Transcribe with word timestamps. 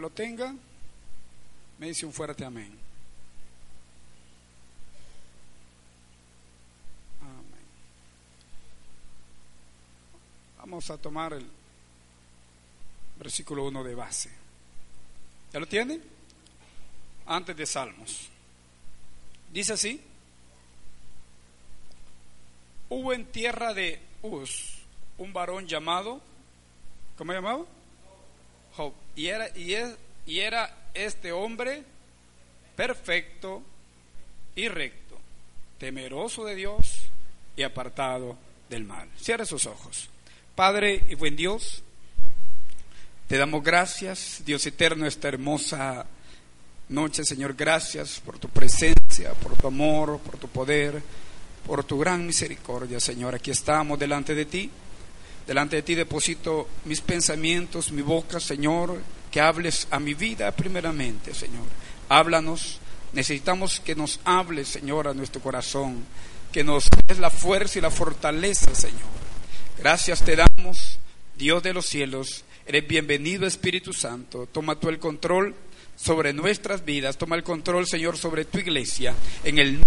Lo 0.00 0.10
tenga, 0.10 0.54
me 1.78 1.88
dice 1.88 2.06
un 2.06 2.12
fuerte 2.12 2.44
amén. 2.44 2.72
Amén. 7.20 7.66
Vamos 10.58 10.88
a 10.90 10.98
tomar 10.98 11.32
el 11.32 11.46
versículo 13.18 13.64
1 13.66 13.82
de 13.82 13.94
base. 13.94 14.30
¿Ya 15.52 15.58
lo 15.58 15.66
tiene? 15.66 16.00
Antes 17.26 17.56
de 17.56 17.66
Salmos. 17.66 18.28
Dice 19.52 19.72
así. 19.72 20.00
Hubo 22.88 23.12
en 23.12 23.26
tierra 23.26 23.74
de 23.74 24.00
Uz 24.22 24.78
un 25.18 25.32
varón 25.32 25.66
llamado, 25.66 26.20
¿cómo 27.16 27.32
llamado? 27.32 27.77
Y 29.16 29.26
era, 29.26 29.48
y, 29.56 29.74
es, 29.74 29.96
y 30.26 30.40
era 30.40 30.74
este 30.94 31.32
hombre 31.32 31.82
perfecto 32.76 33.62
y 34.54 34.68
recto, 34.68 35.16
temeroso 35.78 36.44
de 36.44 36.54
Dios 36.54 37.08
y 37.56 37.62
apartado 37.62 38.36
del 38.68 38.84
mal. 38.84 39.08
Cierre 39.20 39.46
sus 39.46 39.66
ojos. 39.66 40.08
Padre 40.54 41.04
y 41.08 41.14
buen 41.14 41.36
Dios, 41.36 41.82
te 43.28 43.36
damos 43.36 43.62
gracias, 43.62 44.42
Dios 44.44 44.64
eterno, 44.66 45.06
esta 45.06 45.28
hermosa 45.28 46.06
noche, 46.88 47.24
Señor. 47.24 47.54
Gracias 47.54 48.20
por 48.24 48.38
tu 48.38 48.48
presencia, 48.48 49.32
por 49.34 49.56
tu 49.56 49.66
amor, 49.66 50.18
por 50.20 50.38
tu 50.38 50.48
poder, 50.48 51.02
por 51.66 51.84
tu 51.84 51.98
gran 51.98 52.26
misericordia, 52.26 53.00
Señor. 53.00 53.34
Aquí 53.34 53.50
estamos 53.50 53.98
delante 53.98 54.34
de 54.34 54.46
ti. 54.46 54.70
Delante 55.48 55.76
de 55.76 55.82
ti 55.82 55.94
deposito 55.94 56.68
mis 56.84 57.00
pensamientos, 57.00 57.90
mi 57.90 58.02
boca, 58.02 58.38
Señor, 58.38 59.00
que 59.30 59.40
hables 59.40 59.88
a 59.90 59.98
mi 59.98 60.12
vida 60.12 60.52
primeramente, 60.52 61.32
Señor. 61.32 61.64
Háblanos. 62.10 62.80
Necesitamos 63.14 63.80
que 63.80 63.94
nos 63.94 64.20
hables, 64.24 64.68
Señor, 64.68 65.08
a 65.08 65.14
nuestro 65.14 65.40
corazón, 65.40 66.04
que 66.52 66.62
nos 66.62 66.90
des 67.06 67.18
la 67.18 67.30
fuerza 67.30 67.78
y 67.78 67.80
la 67.80 67.90
fortaleza, 67.90 68.74
Señor. 68.74 69.08
Gracias 69.78 70.22
te 70.22 70.36
damos, 70.36 70.98
Dios 71.38 71.62
de 71.62 71.72
los 71.72 71.86
cielos. 71.86 72.44
Eres 72.66 72.86
bienvenido, 72.86 73.46
Espíritu 73.46 73.94
Santo. 73.94 74.46
Toma 74.52 74.78
tú 74.78 74.90
el 74.90 74.98
control 74.98 75.54
sobre 75.96 76.34
nuestras 76.34 76.84
vidas. 76.84 77.16
Toma 77.16 77.36
el 77.36 77.42
control, 77.42 77.86
Señor, 77.86 78.18
sobre 78.18 78.44
tu 78.44 78.58
iglesia. 78.58 79.14
En 79.44 79.58
el 79.58 79.80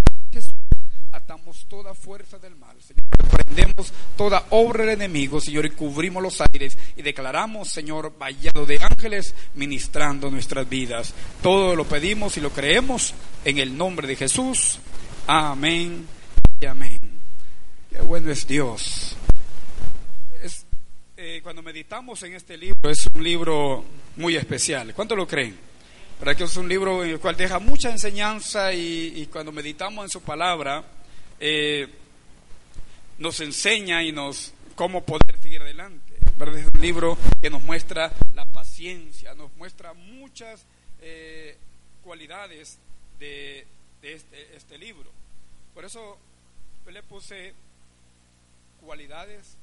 atamos 1.22 1.66
toda 1.67 1.94
fuerza 1.94 2.39
del 2.39 2.55
mal, 2.55 2.75
Señor. 2.81 3.03
Reprendemos 3.17 3.94
toda 4.17 4.45
obra 4.50 4.86
del 4.86 4.95
enemigo, 4.95 5.39
Señor, 5.39 5.66
y 5.66 5.69
cubrimos 5.69 6.22
los 6.22 6.41
aires 6.41 6.78
y 6.95 7.02
declaramos, 7.02 7.69
Señor, 7.69 8.17
vallado 8.17 8.66
de 8.66 8.80
ángeles 8.81 9.36
ministrando 9.53 10.31
nuestras 10.31 10.67
vidas. 10.67 11.13
Todo 11.41 11.75
lo 11.75 11.86
pedimos 11.86 12.38
y 12.38 12.41
lo 12.41 12.50
creemos 12.50 13.13
en 13.45 13.59
el 13.59 13.78
nombre 13.78 14.08
de 14.08 14.16
Jesús. 14.16 14.79
Amén 15.28 16.07
y 16.59 16.66
amén. 16.66 17.00
Qué 17.91 18.01
bueno 18.01 18.31
es 18.31 18.47
Dios. 18.47 19.16
Es, 20.44 20.66
eh, 21.17 21.40
cuando 21.44 21.62
meditamos 21.62 22.23
en 22.23 22.34
este 22.34 22.57
libro, 22.57 22.90
es 22.90 23.07
un 23.13 23.23
libro 23.23 23.85
muy 24.16 24.35
especial. 24.35 24.94
¿Cuánto 24.96 25.16
lo 25.16 25.28
creen? 25.28 25.57
¿Verdad 26.19 26.35
que 26.35 26.44
es 26.44 26.57
un 26.57 26.67
libro 26.67 27.03
en 27.03 27.12
el 27.12 27.19
cual 27.19 27.35
deja 27.35 27.59
mucha 27.59 27.90
enseñanza 27.90 28.73
y, 28.73 29.13
y 29.16 29.25
cuando 29.28 29.51
meditamos 29.51 30.06
en 30.06 30.09
su 30.09 30.22
palabra, 30.22 30.84
eh, 31.41 31.90
nos 33.18 33.40
enseña 33.41 34.03
y 34.03 34.12
nos 34.12 34.53
cómo 34.75 35.03
poder 35.03 35.38
seguir 35.41 35.62
adelante. 35.62 36.13
¿verdad? 36.38 36.59
Es 36.59 36.68
un 36.74 36.81
libro 36.81 37.18
que 37.41 37.50
nos 37.50 37.62
muestra 37.63 38.13
la 38.34 38.46
paciencia, 38.46 39.34
nos 39.35 39.52
muestra 39.57 39.94
muchas 39.94 40.66
eh, 41.02 41.57
cualidades 42.03 42.78
de, 43.19 43.68
de 44.02 44.13
este, 44.13 44.56
este 44.56 44.78
libro. 44.78 45.09
Por 45.74 45.84
eso 45.84 46.18
le 46.88 47.03
puse 47.03 47.53
cualidades 48.81 49.58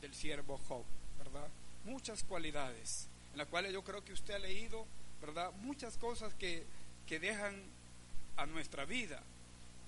del 0.00 0.14
siervo 0.14 0.58
Job, 0.68 0.84
¿verdad? 1.18 1.48
Muchas 1.84 2.22
cualidades, 2.24 3.08
en 3.32 3.38
las 3.38 3.48
cuales 3.48 3.72
yo 3.72 3.82
creo 3.82 4.04
que 4.04 4.12
usted 4.12 4.34
ha 4.34 4.38
leído, 4.38 4.86
¿verdad? 5.20 5.52
Muchas 5.60 5.96
cosas 5.96 6.34
que, 6.34 6.64
que 7.06 7.18
dejan 7.20 7.54
a 8.36 8.46
nuestra 8.46 8.84
vida. 8.84 9.22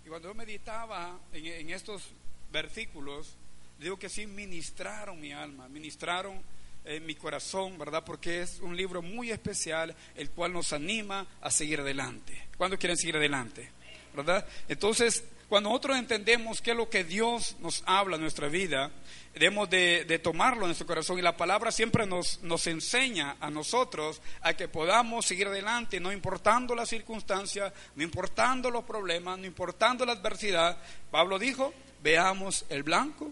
Y 0.05 0.09
cuando 0.09 0.29
yo 0.29 0.35
meditaba 0.35 1.19
en, 1.33 1.71
estos 1.71 2.03
versículos, 2.51 3.37
digo 3.79 3.99
que 3.99 4.09
sí 4.09 4.27
ministraron 4.27 5.21
mi 5.21 5.33
alma, 5.33 5.69
ministraron 5.69 6.41
eh, 6.85 7.01
mi 7.01 7.15
corazón, 7.15 7.79
¿verdad? 7.79 8.05
Porque 8.05 8.43
es 8.43 8.61
un 8.61 8.77
libro 8.77 9.03
muy 9.03 9.31
especial, 9.31 9.95
el 10.15 10.31
cual 10.31 10.53
nos 10.53 10.73
anima 10.73 11.27
a 11.41 11.51
seguir 11.51 11.81
adelante. 11.81 12.49
¿Cuándo 12.57 12.79
quieren 12.79 12.97
seguir 12.97 13.17
adelante? 13.17 13.71
¿Verdad? 14.15 14.47
Entonces, 14.69 15.25
cuando 15.49 15.71
nosotros 15.71 15.97
entendemos 15.97 16.61
qué 16.61 16.73
es 16.73 16.77
lo 16.77 16.91
que 16.91 17.05
Dios 17.05 17.57
nos 17.61 17.83
habla 17.87 18.17
en 18.17 18.23
nuestra 18.23 18.49
vida, 18.49 18.91
debemos 19.33 19.71
de, 19.71 20.05
de, 20.05 20.19
tomarlo 20.19 20.63
en 20.63 20.69
nuestro 20.69 20.87
corazón 20.87 21.19
y 21.19 21.23
la 21.23 21.37
palabra 21.37 21.73
siempre 21.73 22.07
nos, 22.07 22.43
nos 22.43 22.67
enseña 22.67 23.37
a 23.41 23.51
nosotros 23.51 24.21
a 24.43 24.53
que 24.53 24.69
podamos 24.69 25.25
seguir 25.25 25.47
adelante, 25.47 26.01
no 26.01 26.13
importando 26.13 26.75
las 26.75 26.91
circunstancias, 26.91 27.73
no 27.95 28.03
importando 28.03 28.71
los 28.71 28.85
problemas, 28.85 29.39
no 29.39 29.47
importando 29.47 30.05
la 30.05 30.13
adversidad. 30.13 30.77
Pablo 31.11 31.39
dijo, 31.39 31.73
veamos 32.03 32.67
el 32.69 32.83
blanco, 32.83 33.31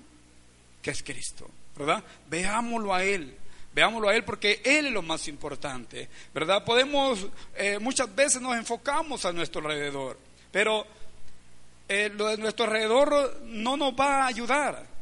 que 0.81 0.93
es 0.93 1.03
Cristo, 1.03 1.51
¿verdad? 1.77 2.03
Veámoslo 2.29 2.95
a 2.95 3.05
Él. 3.05 3.37
Veámoslo 3.75 4.09
a 4.09 4.17
Él 4.17 4.25
porque 4.25 4.63
Él 4.65 4.87
es 4.87 4.93
lo 4.93 5.03
más 5.03 5.29
importante, 5.29 6.09
¿verdad? 6.33 6.65
Podemos, 6.65 7.27
eh, 7.57 7.79
muchas 7.79 8.15
veces 8.15 8.41
nos 8.41 8.57
enfocamos 8.57 9.27
a 9.27 9.33
nuestro 9.33 9.61
alrededor, 9.61 10.19
pero 10.51 10.87
eh, 11.89 12.11
lo 12.15 12.29
de 12.29 12.39
nuestro 12.39 12.65
alrededor 12.65 13.41
no 13.45 13.77
nos 13.77 13.93
va 13.93 14.23
a 14.23 14.27
ayudar. 14.27 14.97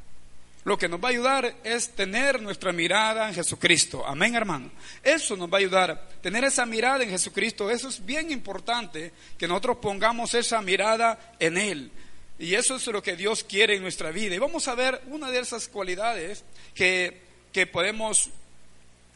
Lo 0.65 0.79
que 0.79 0.89
nos 0.89 0.99
va 0.99 1.09
a 1.09 1.11
ayudar 1.11 1.57
es 1.63 1.91
tener 1.91 2.41
nuestra 2.41 2.73
mirada 2.73 3.29
en 3.29 3.35
Jesucristo. 3.35 4.05
Amén, 4.07 4.35
hermano. 4.35 4.71
Eso 5.03 5.37
nos 5.37 5.53
va 5.53 5.59
a 5.59 5.61
ayudar. 5.61 6.09
Tener 6.23 6.43
esa 6.45 6.65
mirada 6.65 7.05
en 7.05 7.11
Jesucristo. 7.11 7.71
Eso 7.71 7.89
es 7.89 8.05
bien 8.05 8.31
importante 8.31 9.13
que 9.37 9.47
nosotros 9.47 9.77
pongamos 9.79 10.33
esa 10.33 10.63
mirada 10.63 11.35
en 11.39 11.59
Él. 11.59 11.91
Y 12.39 12.55
eso 12.55 12.77
es 12.77 12.87
lo 12.87 13.03
que 13.03 13.15
Dios 13.15 13.45
quiere 13.45 13.77
en 13.77 13.83
nuestra 13.83 14.11
vida. 14.11 14.35
Y 14.35 14.39
vamos 14.39 14.67
a 14.67 14.75
ver 14.75 15.03
una 15.09 15.31
de 15.31 15.41
esas 15.41 15.69
cualidades 15.69 16.45
que, 16.75 17.21
que 17.53 17.67
podemos, 17.67 18.31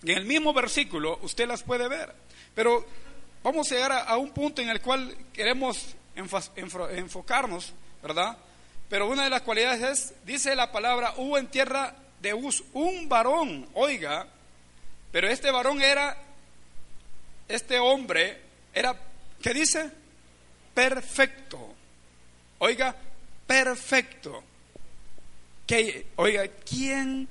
en 0.03 0.19
el 0.19 0.27
mismo 0.27 0.53
versículo, 0.53 1.19
usted 1.23 1.49
las 1.49 1.63
puede 1.63 1.89
ver. 1.89 2.15
Pero 2.55 2.87
vamos 3.43 3.73
a 3.73 3.75
llegar 3.75 3.93
a, 3.93 4.01
a 4.01 4.19
un 4.19 4.33
punto 4.33 4.61
en 4.61 4.69
el 4.69 4.83
cual 4.83 5.17
queremos 5.33 5.97
enfocarnos, 6.19 7.73
¿verdad? 8.03 8.37
Pero 8.89 9.09
una 9.09 9.25
de 9.25 9.31
las 9.31 9.43
cualidades 9.43 9.83
es, 9.83 10.15
dice 10.25 10.55
la 10.55 10.73
palabra, 10.73 11.15
hubo 11.17 11.39
en 11.39 11.47
tierra 11.49 11.95
de 12.21 12.35
Uz 12.35 12.65
un 12.73 13.09
varón, 13.09 13.69
oiga, 13.75 14.27
pero 15.13 15.29
este 15.29 15.51
varón 15.51 15.81
era, 15.81 16.17
este 17.49 17.79
hombre 17.79 18.41
era, 18.75 18.97
¿qué 19.43 19.55
dice? 19.55 19.91
Perfecto. 20.75 21.75
Oiga, 22.59 22.95
perfecto. 23.47 24.43
Que, 25.67 26.07
oiga, 26.17 26.49
¿quién 26.69 27.29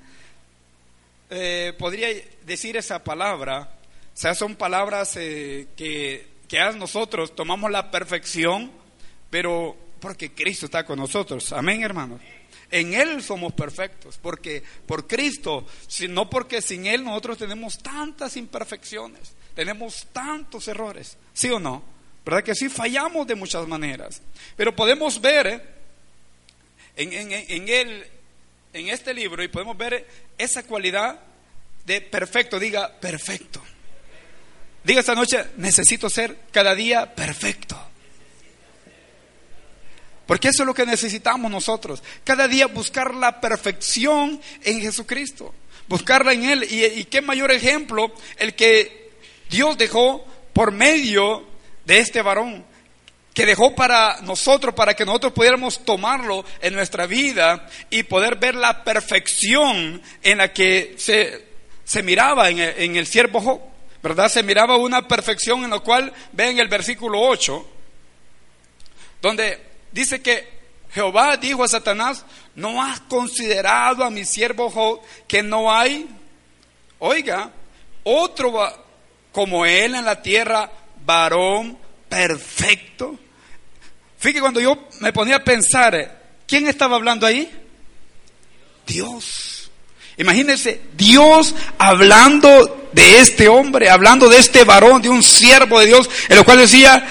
eh, 1.29 1.73
podría 1.77 2.07
decir 2.45 2.77
esa 2.77 3.03
palabra? 3.03 3.71
O 4.13 4.17
sea, 4.17 4.35
son 4.35 4.55
palabras 4.55 5.15
eh, 5.17 5.67
que, 5.75 6.27
que 6.47 6.59
a 6.59 6.71
nosotros 6.71 7.35
tomamos 7.35 7.71
la 7.71 7.91
perfección, 7.91 8.71
pero 9.29 9.75
porque 9.99 10.31
Cristo 10.33 10.65
está 10.65 10.85
con 10.85 10.99
nosotros. 10.99 11.51
Amén, 11.53 11.83
hermanos. 11.83 12.21
En 12.69 12.93
Él 12.93 13.23
somos 13.23 13.53
perfectos, 13.53 14.19
porque 14.21 14.61
por 14.85 15.07
Cristo, 15.07 15.65
no 16.09 16.29
porque 16.29 16.61
sin 16.61 16.85
Él 16.85 17.03
nosotros 17.03 17.37
tenemos 17.37 17.77
tantas 17.77 18.35
imperfecciones, 18.35 19.33
tenemos 19.55 20.07
tantos 20.11 20.67
errores, 20.67 21.17
¿sí 21.33 21.49
o 21.49 21.59
no? 21.59 21.81
¿Verdad 22.25 22.43
que 22.43 22.55
sí? 22.55 22.67
Fallamos 22.67 23.25
de 23.25 23.35
muchas 23.35 23.65
maneras, 23.67 24.21
pero 24.57 24.75
podemos 24.75 25.21
ver 25.21 25.47
¿eh? 25.47 25.61
en, 26.97 27.13
en, 27.13 27.31
en 27.31 27.69
Él, 27.69 28.05
en 28.73 28.89
este 28.89 29.13
libro, 29.13 29.41
y 29.41 29.47
podemos 29.47 29.77
ver 29.77 30.05
esa 30.37 30.63
cualidad 30.63 31.21
de 31.85 32.01
perfecto, 32.01 32.59
diga 32.59 32.99
perfecto. 32.99 33.63
Diga 34.83 34.99
esta 34.99 35.15
noche, 35.15 35.45
necesito 35.55 36.09
ser 36.09 36.37
cada 36.51 36.75
día 36.75 37.15
perfecto. 37.15 37.86
Porque 40.27 40.49
eso 40.49 40.63
es 40.63 40.67
lo 40.67 40.73
que 40.73 40.85
necesitamos 40.85 41.49
nosotros. 41.49 42.03
Cada 42.25 42.49
día 42.49 42.67
buscar 42.67 43.15
la 43.15 43.39
perfección 43.39 44.39
en 44.63 44.81
Jesucristo. 44.81 45.55
Buscarla 45.87 46.33
en 46.33 46.43
Él. 46.43 46.67
Y, 46.69 47.05
qué 47.05 47.21
mayor 47.21 47.49
ejemplo 47.49 48.11
el 48.37 48.53
que 48.53 49.11
Dios 49.49 49.77
dejó 49.77 50.25
por 50.51 50.73
medio 50.73 51.47
de 51.85 51.99
este 51.99 52.21
varón. 52.21 52.65
Que 53.33 53.45
dejó 53.45 53.73
para 53.73 54.19
nosotros, 54.21 54.75
para 54.75 54.95
que 54.95 55.05
nosotros 55.05 55.31
pudiéramos 55.31 55.85
tomarlo 55.85 56.43
en 56.59 56.73
nuestra 56.73 57.07
vida 57.07 57.69
y 57.89 58.03
poder 58.03 58.35
ver 58.35 58.55
la 58.55 58.83
perfección 58.83 60.01
en 60.23 60.37
la 60.39 60.51
que 60.51 60.95
se, 60.97 61.45
se 61.85 62.03
miraba 62.03 62.49
en 62.49 62.59
el, 62.59 62.97
en 62.97 63.05
siervo 63.05 63.39
Job. 63.39 63.61
¿Verdad? 64.03 64.29
Se 64.29 64.43
miraba 64.43 64.75
una 64.75 65.07
perfección 65.07 65.63
en 65.63 65.69
la 65.69 65.79
cual, 65.79 66.11
en 66.37 66.59
el 66.59 66.67
versículo 66.67 67.21
8, 67.21 67.67
donde 69.21 69.67
Dice 69.91 70.21
que 70.21 70.57
Jehová 70.91 71.37
dijo 71.37 71.63
a 71.63 71.67
Satanás, 71.67 72.25
no 72.55 72.81
has 72.81 72.99
considerado 73.01 74.03
a 74.03 74.09
mi 74.09 74.25
siervo 74.25 74.69
Job 74.69 75.01
que 75.27 75.43
no 75.43 75.71
hay, 75.73 76.07
oiga, 76.99 77.51
otro 78.03 78.85
como 79.31 79.65
él 79.65 79.95
en 79.95 80.05
la 80.05 80.21
tierra, 80.21 80.71
varón 81.05 81.77
perfecto. 82.09 83.17
Fíjate 84.17 84.41
cuando 84.41 84.59
yo 84.59 84.87
me 84.99 85.13
ponía 85.13 85.37
a 85.37 85.43
pensar, 85.43 86.21
¿quién 86.47 86.67
estaba 86.67 86.95
hablando 86.95 87.27
ahí? 87.27 87.51
Dios. 88.87 89.69
Imagínense, 90.17 90.81
Dios 90.95 91.53
hablando 91.77 92.89
de 92.91 93.19
este 93.19 93.47
hombre, 93.47 93.89
hablando 93.89 94.29
de 94.29 94.39
este 94.39 94.63
varón, 94.63 95.01
de 95.01 95.09
un 95.09 95.21
siervo 95.21 95.79
de 95.79 95.85
Dios, 95.85 96.09
en 96.27 96.37
lo 96.37 96.43
cual 96.43 96.57
decía, 96.57 97.05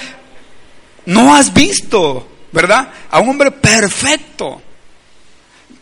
no 1.05 1.37
has 1.37 1.55
visto 1.55 2.27
¿verdad? 2.57 2.89
A 3.11 3.21
un 3.21 3.29
hombre 3.29 3.51
perfecto. 3.51 4.63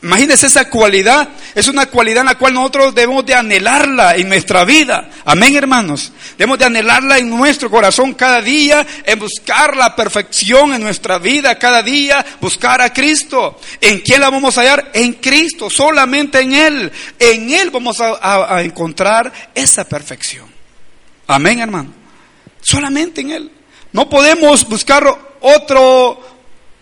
Imagínense 0.03 0.49
esa 0.49 0.69
cualidad, 0.69 1.29
es 1.55 1.69
una 1.69 1.87
cualidad 1.87 2.23
en 2.23 2.27
la 2.27 2.35
cual 2.37 2.53
nosotros 2.53 2.95
debemos 2.97 3.25
de 3.25 3.33
anhelarla 3.33 4.17
en 4.17 4.29
nuestra 4.29 4.65
vida. 4.65 5.09
Amén, 5.25 5.55
hermanos. 5.55 6.13
Debemos 6.37 6.59
de 6.59 6.65
anhelarla 6.65 7.19
en 7.19 7.31
nuestro 7.31 7.71
corazón 7.71 8.15
cada 8.15 8.43
día, 8.43 8.85
en 9.05 9.21
buscar 9.21 9.77
la 9.77 9.95
perfección 9.95 10.75
en 10.75 10.83
nuestra 10.83 11.19
vida 11.19 11.57
cada 11.61 11.81
día, 11.81 12.27
buscar 12.41 12.83
a 12.83 12.93
Cristo. 12.93 13.61
¿En 13.81 14.01
quién 14.01 14.21
la 14.21 14.31
vamos 14.31 14.59
a 14.59 14.63
hallar? 14.63 14.91
En 14.95 15.13
Cristo, 15.15 15.71
solamente 15.71 16.41
en 16.41 16.55
Él. 16.55 16.93
En 17.21 17.51
Él 17.51 17.71
vamos 17.71 18.01
a, 18.01 18.57
a 18.57 18.63
encontrar 18.63 19.33
esa 19.55 19.85
perfección. 19.85 20.53
Amén, 21.29 21.61
hermano. 21.61 21.93
Solamente 22.61 23.21
en 23.21 23.31
Él. 23.31 23.53
No 23.93 24.11
podemos 24.11 24.69
buscar 24.69 25.05
otro 25.41 26.34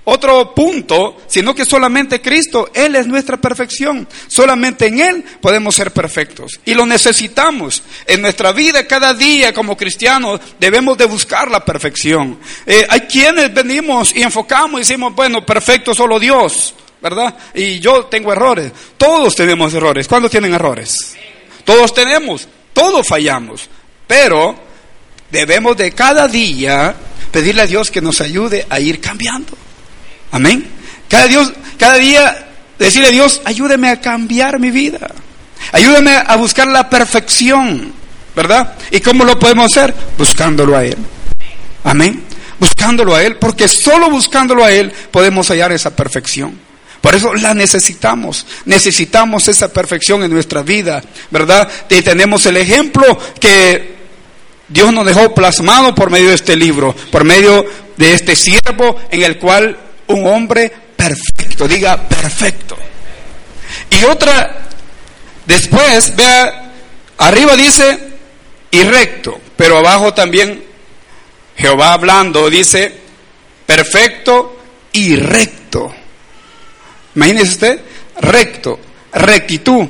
otro 0.04 0.52
punto, 0.52 1.16
sino 1.28 1.54
que 1.54 1.64
solamente 1.64 2.20
Cristo, 2.20 2.70
Él 2.74 2.96
es 2.96 3.06
nuestra 3.06 3.36
perfección. 3.36 4.08
Solamente 4.26 4.86
en 4.86 5.00
Él 5.00 5.24
podemos 5.40 5.76
ser 5.76 5.92
perfectos. 5.92 6.58
Y 6.64 6.74
lo 6.74 6.84
necesitamos. 6.86 7.84
En 8.06 8.20
nuestra 8.20 8.52
vida, 8.52 8.86
cada 8.86 9.14
día 9.14 9.54
como 9.54 9.76
cristianos, 9.76 10.40
debemos 10.58 10.98
de 10.98 11.04
buscar 11.04 11.50
la 11.50 11.64
perfección. 11.64 12.38
Eh, 12.66 12.84
hay 12.88 13.02
quienes 13.02 13.54
venimos 13.54 14.14
y 14.14 14.22
enfocamos 14.22 14.80
y 14.80 14.84
decimos, 14.84 15.14
bueno, 15.14 15.46
perfecto 15.46 15.94
solo 15.94 16.18
Dios, 16.18 16.74
¿verdad? 17.00 17.36
Y 17.54 17.78
yo 17.78 18.06
tengo 18.06 18.32
errores. 18.32 18.72
Todos 18.96 19.36
tenemos 19.36 19.72
errores. 19.72 20.08
¿Cuándo 20.08 20.28
tienen 20.28 20.52
errores? 20.52 21.14
Todos 21.64 21.94
tenemos, 21.94 22.48
todos 22.72 23.06
fallamos. 23.06 23.68
Pero 24.08 24.56
debemos 25.30 25.76
de 25.76 25.92
cada 25.92 26.26
día 26.26 26.96
pedirle 27.30 27.62
a 27.62 27.66
Dios 27.66 27.92
que 27.92 28.00
nos 28.00 28.20
ayude 28.20 28.66
a 28.68 28.80
ir 28.80 29.00
cambiando. 29.00 29.61
Amén. 30.32 30.66
Cada, 31.08 31.26
Dios, 31.26 31.52
cada 31.78 31.94
día 31.94 32.48
decirle 32.78 33.08
a 33.08 33.12
Dios, 33.12 33.40
ayúdeme 33.44 33.88
a 33.88 34.00
cambiar 34.00 34.58
mi 34.58 34.70
vida. 34.70 35.10
Ayúdame 35.70 36.16
a 36.16 36.36
buscar 36.36 36.66
la 36.66 36.90
perfección, 36.90 37.92
¿verdad? 38.34 38.74
¿Y 38.90 39.00
cómo 39.00 39.24
lo 39.24 39.38
podemos 39.38 39.66
hacer? 39.66 39.94
Buscándolo 40.18 40.76
a 40.76 40.84
Él. 40.84 40.96
Amén. 41.84 42.22
Buscándolo 42.58 43.14
a 43.14 43.22
Él, 43.22 43.36
porque 43.36 43.68
solo 43.68 44.10
buscándolo 44.10 44.64
a 44.64 44.72
Él 44.72 44.92
podemos 45.10 45.48
hallar 45.48 45.70
esa 45.72 45.94
perfección. 45.94 46.58
Por 47.00 47.14
eso 47.14 47.34
la 47.34 47.52
necesitamos. 47.52 48.46
Necesitamos 48.64 49.48
esa 49.48 49.72
perfección 49.72 50.22
en 50.22 50.32
nuestra 50.32 50.62
vida, 50.62 51.02
¿verdad? 51.30 51.68
Tenemos 51.88 52.46
el 52.46 52.56
ejemplo 52.56 53.18
que 53.40 53.96
Dios 54.68 54.92
nos 54.92 55.04
dejó 55.04 55.34
plasmado 55.34 55.94
por 55.94 56.10
medio 56.10 56.28
de 56.28 56.36
este 56.36 56.56
libro, 56.56 56.94
por 57.10 57.24
medio 57.24 57.66
de 57.96 58.14
este 58.14 58.36
siervo 58.36 59.00
en 59.10 59.22
el 59.22 59.36
cual 59.38 59.76
un 60.12 60.26
hombre 60.26 60.70
perfecto, 60.96 61.66
diga 61.66 61.96
perfecto. 61.96 62.76
Y 63.90 64.04
otra, 64.04 64.68
después, 65.46 66.14
vea, 66.14 66.72
arriba 67.18 67.56
dice 67.56 67.98
y 68.70 68.82
recto, 68.82 69.40
pero 69.56 69.78
abajo 69.78 70.14
también 70.14 70.64
Jehová 71.56 71.92
hablando 71.92 72.48
dice 72.48 72.92
perfecto 73.66 74.58
y 74.92 75.16
recto. 75.16 75.94
Imagínese 77.14 77.52
usted, 77.52 77.80
recto, 78.20 78.78
rectitud. 79.12 79.86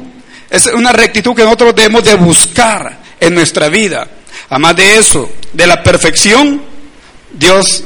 Es 0.51 0.67
una 0.67 0.93
rectitud 0.93 1.35
que 1.35 1.45
nosotros 1.45 1.75
debemos 1.75 2.05
de 2.05 2.15
buscar 2.17 2.99
en 3.19 3.35
nuestra 3.35 3.69
vida. 3.69 4.07
Además 4.51 4.77
de 4.77 4.97
eso, 4.99 5.31
de 5.53 5.67
la 5.67 5.83
perfección, 5.83 6.63
Dios 7.33 7.85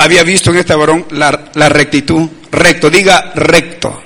había 0.00 0.22
visto 0.22 0.50
en 0.50 0.56
este 0.56 0.74
varón 0.74 1.06
la, 1.10 1.68
rectitud. 1.68 2.26
Recto, 2.50 2.88
diga 2.88 3.32
recto. 3.34 4.02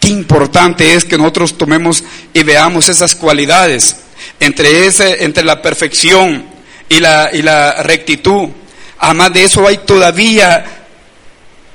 Qué 0.00 0.08
importante 0.08 0.94
es 0.94 1.04
que 1.04 1.18
nosotros 1.18 1.58
tomemos 1.58 2.02
y 2.32 2.42
veamos 2.44 2.88
esas 2.88 3.14
cualidades 3.14 3.96
entre, 4.40 4.86
ese, 4.86 5.22
entre 5.24 5.44
la 5.44 5.60
perfección 5.60 6.46
y 6.88 6.98
la, 6.98 7.28
y 7.30 7.42
la 7.42 7.82
rectitud. 7.82 8.48
Además 9.00 9.34
de 9.34 9.44
eso 9.44 9.68
hay 9.68 9.78
todavía, 9.78 10.64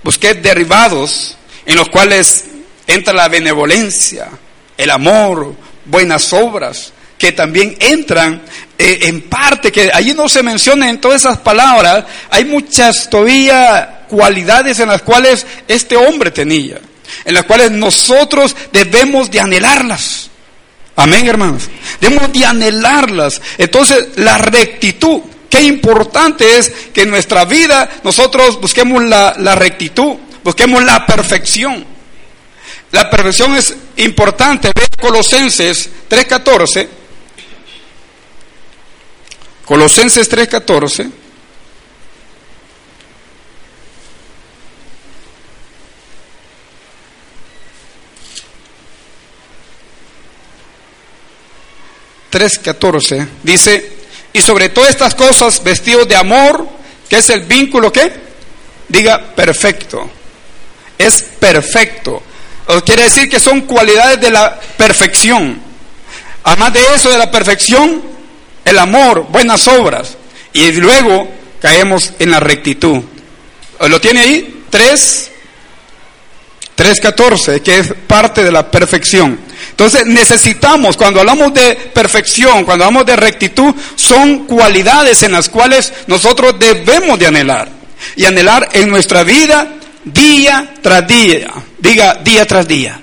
busqué 0.03 0.33
derivados 0.33 1.37
en 1.67 1.75
los 1.75 1.89
cuales 1.89 2.45
entra 2.87 3.13
la 3.13 3.27
benevolencia, 3.27 4.29
el 4.77 4.89
amor, 4.89 5.53
buenas 5.85 6.33
obras, 6.33 6.91
que 7.23 7.31
también 7.31 7.77
entran 7.79 8.41
eh, 8.77 8.99
en 9.03 9.21
parte, 9.21 9.71
que 9.71 9.89
allí 9.93 10.13
no 10.13 10.27
se 10.27 10.43
menciona 10.43 10.89
en 10.89 10.99
todas 10.99 11.21
esas 11.21 11.37
palabras, 11.37 12.03
hay 12.29 12.43
muchas 12.43 13.09
todavía 13.09 14.01
cualidades 14.09 14.81
en 14.81 14.89
las 14.89 15.03
cuales 15.03 15.47
este 15.65 15.95
hombre 15.95 16.31
tenía, 16.31 16.81
en 17.23 17.33
las 17.33 17.45
cuales 17.45 17.71
nosotros 17.71 18.53
debemos 18.73 19.31
de 19.31 19.39
anhelarlas. 19.39 20.29
Amén, 20.97 21.25
hermanos. 21.25 21.69
Debemos 22.01 22.33
de 22.33 22.45
anhelarlas. 22.45 23.41
Entonces, 23.57 24.05
la 24.17 24.37
rectitud, 24.37 25.21
qué 25.49 25.61
importante 25.61 26.57
es 26.57 26.69
que 26.93 27.03
en 27.03 27.09
nuestra 27.09 27.45
vida 27.45 27.89
nosotros 28.03 28.59
busquemos 28.59 29.01
la, 29.01 29.33
la 29.39 29.55
rectitud, 29.55 30.17
busquemos 30.43 30.83
la 30.83 31.05
perfección. 31.05 31.85
La 32.91 33.09
perfección 33.09 33.55
es 33.55 33.73
importante. 33.95 34.73
Ve 34.75 34.87
Colosenses 34.99 35.89
3:14 36.09 37.02
Colosenses 39.65 40.29
3:14. 40.29 41.11
...3.14... 52.31 53.27
dice... 53.43 53.91
...y 54.33 54.41
sobre 54.41 54.69
todas 54.69 54.89
estas 54.89 55.13
cosas 55.13 55.63
vestidos 55.63 56.07
de 56.07 56.15
amor... 56.15 56.67
...que 57.07 57.17
es 57.17 57.29
el 57.29 57.41
vínculo 57.41 57.93
que... 57.93 58.11
...diga 58.87 59.35
perfecto... 59.35 60.09
...es 60.97 61.21
perfecto... 61.21 62.23
quiere 62.83 63.03
decir 63.03 63.29
que 63.29 63.39
son 63.39 63.61
cualidades 63.61 64.19
de 64.19 64.31
la 64.31 64.59
perfección... 64.59 65.61
...además 66.43 66.73
de 66.73 66.95
eso 66.95 67.09
de 67.09 67.19
la 67.19 67.29
perfección 67.29 68.12
el 68.65 68.79
amor, 68.79 69.27
buenas 69.29 69.67
obras. 69.67 70.17
Y 70.53 70.71
luego 70.73 71.29
caemos 71.61 72.13
en 72.19 72.31
la 72.31 72.39
rectitud. 72.39 73.01
¿Lo 73.79 73.99
tiene 73.99 74.21
ahí? 74.21 74.63
3, 74.69 75.31
3.14, 76.77 77.61
que 77.61 77.79
es 77.79 77.93
parte 78.07 78.43
de 78.43 78.51
la 78.51 78.69
perfección. 78.69 79.39
Entonces 79.71 80.05
necesitamos, 80.05 80.95
cuando 80.97 81.19
hablamos 81.19 81.53
de 81.53 81.75
perfección, 81.75 82.63
cuando 82.63 82.85
hablamos 82.85 83.05
de 83.05 83.15
rectitud, 83.15 83.73
son 83.95 84.45
cualidades 84.45 85.23
en 85.23 85.31
las 85.31 85.49
cuales 85.49 85.91
nosotros 86.07 86.57
debemos 86.59 87.17
de 87.19 87.27
anhelar. 87.27 87.69
Y 88.15 88.25
anhelar 88.25 88.69
en 88.73 88.89
nuestra 88.89 89.23
vida 89.23 89.67
día 90.03 90.73
tras 90.81 91.07
día. 91.07 91.51
Diga 91.79 92.15
día 92.15 92.45
tras 92.45 92.67
día. 92.67 92.99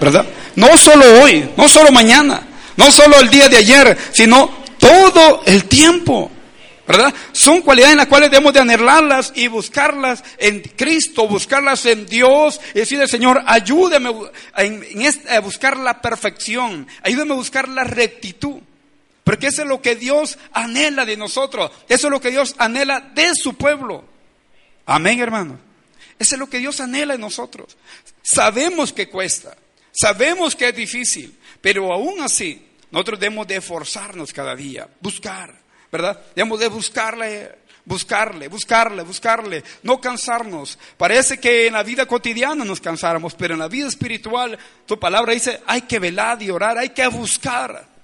¿Verdad? 0.00 0.26
no 0.56 0.76
solo 0.76 1.22
hoy, 1.22 1.48
no 1.56 1.68
solo 1.68 1.92
mañana, 1.92 2.42
no 2.76 2.90
solo 2.90 3.20
el 3.20 3.30
día 3.30 3.48
de 3.48 3.58
ayer, 3.58 3.96
sino 4.12 4.65
todo 4.86 5.42
el 5.46 5.64
tiempo. 5.64 6.30
¿verdad? 6.86 7.12
Son 7.32 7.62
cualidades 7.62 7.94
en 7.94 7.98
las 7.98 8.06
cuales 8.06 8.30
debemos 8.30 8.52
de 8.52 8.60
anhelarlas 8.60 9.32
y 9.34 9.48
buscarlas 9.48 10.22
en 10.38 10.60
Cristo, 10.60 11.26
buscarlas 11.26 11.84
en 11.86 12.06
Dios 12.06 12.60
y 12.74 12.78
decirle, 12.78 13.08
Señor, 13.08 13.42
ayúdeme 13.44 14.10
a 15.28 15.40
buscar 15.40 15.76
la 15.76 16.00
perfección, 16.00 16.86
ayúdame 17.02 17.32
a 17.32 17.36
buscar 17.36 17.68
la 17.68 17.82
rectitud. 17.82 18.60
Porque 19.24 19.48
eso 19.48 19.62
es 19.62 19.68
lo 19.68 19.82
que 19.82 19.96
Dios 19.96 20.38
anhela 20.52 21.04
de 21.04 21.16
nosotros, 21.16 21.72
eso 21.88 22.06
es 22.06 22.10
lo 22.10 22.20
que 22.20 22.30
Dios 22.30 22.54
anhela 22.58 23.00
de 23.00 23.32
su 23.34 23.54
pueblo. 23.54 24.04
Amén, 24.86 25.18
hermano. 25.18 25.58
Eso 26.20 26.36
es 26.36 26.38
lo 26.38 26.48
que 26.48 26.58
Dios 26.58 26.78
anhela 26.78 27.14
de 27.14 27.18
nosotros. 27.18 27.76
Sabemos 28.22 28.92
que 28.92 29.08
cuesta, 29.08 29.56
sabemos 29.90 30.54
que 30.54 30.68
es 30.68 30.76
difícil, 30.76 31.36
pero 31.60 31.92
aún 31.92 32.20
así 32.20 32.62
nosotros 32.96 33.20
debemos 33.20 33.46
de 33.46 33.56
esforzarnos 33.56 34.32
cada 34.32 34.56
día, 34.56 34.88
buscar 35.00 35.66
¿verdad? 35.90 36.20
Debemos 36.34 36.60
de 36.60 36.68
buscarle, 36.68 37.52
buscarle, 37.84 38.48
buscarle, 38.48 39.02
buscarle, 39.02 39.64
no 39.82 40.00
cansarnos. 40.00 40.78
Parece 40.96 41.38
que 41.38 41.66
en 41.66 41.74
la 41.74 41.82
vida 41.82 42.06
cotidiana 42.06 42.64
nos 42.64 42.80
cansáramos, 42.80 43.34
pero 43.34 43.54
en 43.54 43.60
la 43.60 43.68
vida 43.68 43.88
espiritual, 43.88 44.58
tu 44.84 44.98
palabra 44.98 45.32
dice, 45.32 45.60
hay 45.66 45.82
que 45.82 45.98
velar 45.98 46.42
y 46.42 46.50
orar, 46.50 46.78
hay 46.78 46.90
que 46.90 47.06
buscar. 47.08 47.96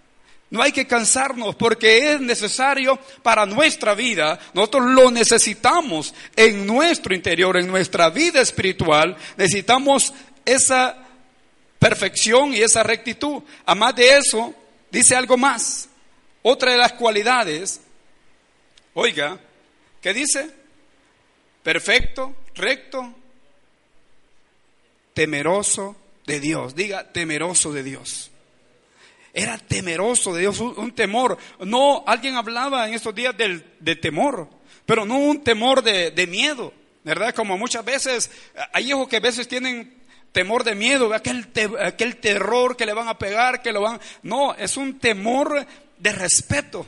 No 0.50 0.62
hay 0.62 0.70
que 0.70 0.86
cansarnos 0.86 1.54
porque 1.54 2.12
es 2.12 2.20
necesario 2.20 2.98
para 3.22 3.46
nuestra 3.46 3.94
vida. 3.94 4.38
Nosotros 4.52 4.84
lo 4.86 5.10
necesitamos 5.10 6.12
en 6.36 6.66
nuestro 6.66 7.14
interior, 7.14 7.56
en 7.56 7.68
nuestra 7.68 8.10
vida 8.10 8.42
espiritual. 8.42 9.16
Necesitamos 9.38 10.12
esa 10.44 10.94
perfección 11.78 12.52
y 12.52 12.60
esa 12.60 12.82
rectitud. 12.82 13.42
Además 13.64 13.96
de 13.96 14.18
eso, 14.18 14.54
dice 14.92 15.16
algo 15.16 15.36
más. 15.36 15.88
Otra 16.42 16.72
de 16.72 16.78
las 16.78 16.92
cualidades, 16.92 17.80
oiga, 18.94 19.40
¿qué 20.00 20.12
dice? 20.12 20.50
Perfecto, 21.62 22.34
recto, 22.54 23.14
temeroso 25.14 25.96
de 26.26 26.40
Dios. 26.40 26.74
Diga, 26.74 27.10
temeroso 27.12 27.72
de 27.72 27.82
Dios. 27.82 28.30
Era 29.32 29.56
temeroso 29.56 30.34
de 30.34 30.40
Dios, 30.42 30.60
un, 30.60 30.92
temor. 30.94 31.38
No, 31.60 32.04
alguien 32.06 32.36
hablaba 32.36 32.86
en 32.86 32.94
estos 32.94 33.14
días 33.14 33.36
del, 33.36 33.64
de 33.80 33.96
temor, 33.96 34.48
pero 34.84 35.06
no 35.06 35.16
un 35.16 35.42
temor 35.42 35.82
de, 35.82 36.10
de 36.10 36.26
miedo, 36.26 36.74
¿verdad? 37.02 37.34
Como 37.34 37.56
muchas 37.56 37.84
veces, 37.84 38.30
hay 38.72 38.90
hijos 38.90 39.08
que 39.08 39.16
a 39.16 39.20
veces 39.20 39.48
tienen 39.48 40.01
temor 40.32 40.64
de 40.64 40.74
miedo, 40.74 41.12
aquel, 41.14 41.48
aquel 41.80 42.16
terror 42.16 42.76
que 42.76 42.86
le 42.86 42.94
van 42.94 43.08
a 43.08 43.18
pegar, 43.18 43.62
que 43.62 43.72
lo 43.72 43.82
van... 43.82 44.00
No, 44.22 44.54
es 44.54 44.76
un 44.76 44.98
temor 44.98 45.64
de 45.98 46.12
respeto, 46.12 46.86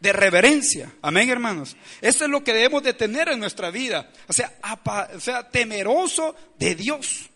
de 0.00 0.12
reverencia. 0.12 0.92
Amén, 1.02 1.30
hermanos. 1.30 1.76
Eso 2.00 2.24
es 2.24 2.30
lo 2.30 2.42
que 2.42 2.54
debemos 2.54 2.82
de 2.82 2.94
tener 2.94 3.28
en 3.28 3.38
nuestra 3.38 3.70
vida. 3.70 4.10
O 4.26 4.32
sea, 4.32 4.52
sea 5.18 5.48
temeroso 5.48 6.34
de 6.58 6.74
Dios. 6.74 7.30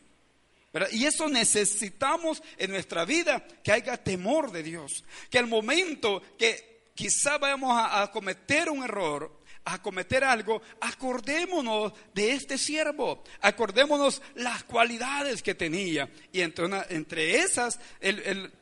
Y 0.90 1.04
eso 1.04 1.28
necesitamos 1.28 2.42
en 2.58 2.72
nuestra 2.72 3.04
vida, 3.04 3.46
que 3.62 3.70
haya 3.70 3.96
temor 3.96 4.50
de 4.50 4.64
Dios. 4.64 5.04
Que 5.30 5.38
al 5.38 5.46
momento 5.46 6.20
que 6.36 6.90
quizá 6.94 7.38
vayamos 7.38 7.78
a 7.78 8.10
cometer 8.10 8.70
un 8.70 8.82
error, 8.82 9.43
a 9.64 9.80
cometer 9.80 10.24
algo, 10.24 10.60
acordémonos 10.80 11.92
de 12.12 12.32
este 12.32 12.58
siervo, 12.58 13.24
acordémonos 13.40 14.20
las 14.34 14.64
cualidades 14.64 15.42
que 15.42 15.54
tenía. 15.54 16.10
Y 16.32 16.42
entre, 16.42 16.66
entre 16.90 17.38
esas, 17.38 17.78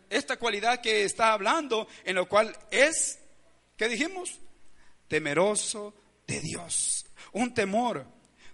esta 0.08 0.36
cualidad 0.36 0.80
que 0.80 1.04
está 1.04 1.32
hablando, 1.32 1.88
en 2.04 2.16
lo 2.16 2.28
cual 2.28 2.56
es, 2.70 3.18
¿qué 3.76 3.88
dijimos? 3.88 4.38
Temeroso 5.08 5.94
de 6.26 6.40
Dios. 6.40 7.06
Un 7.32 7.52
temor 7.52 8.06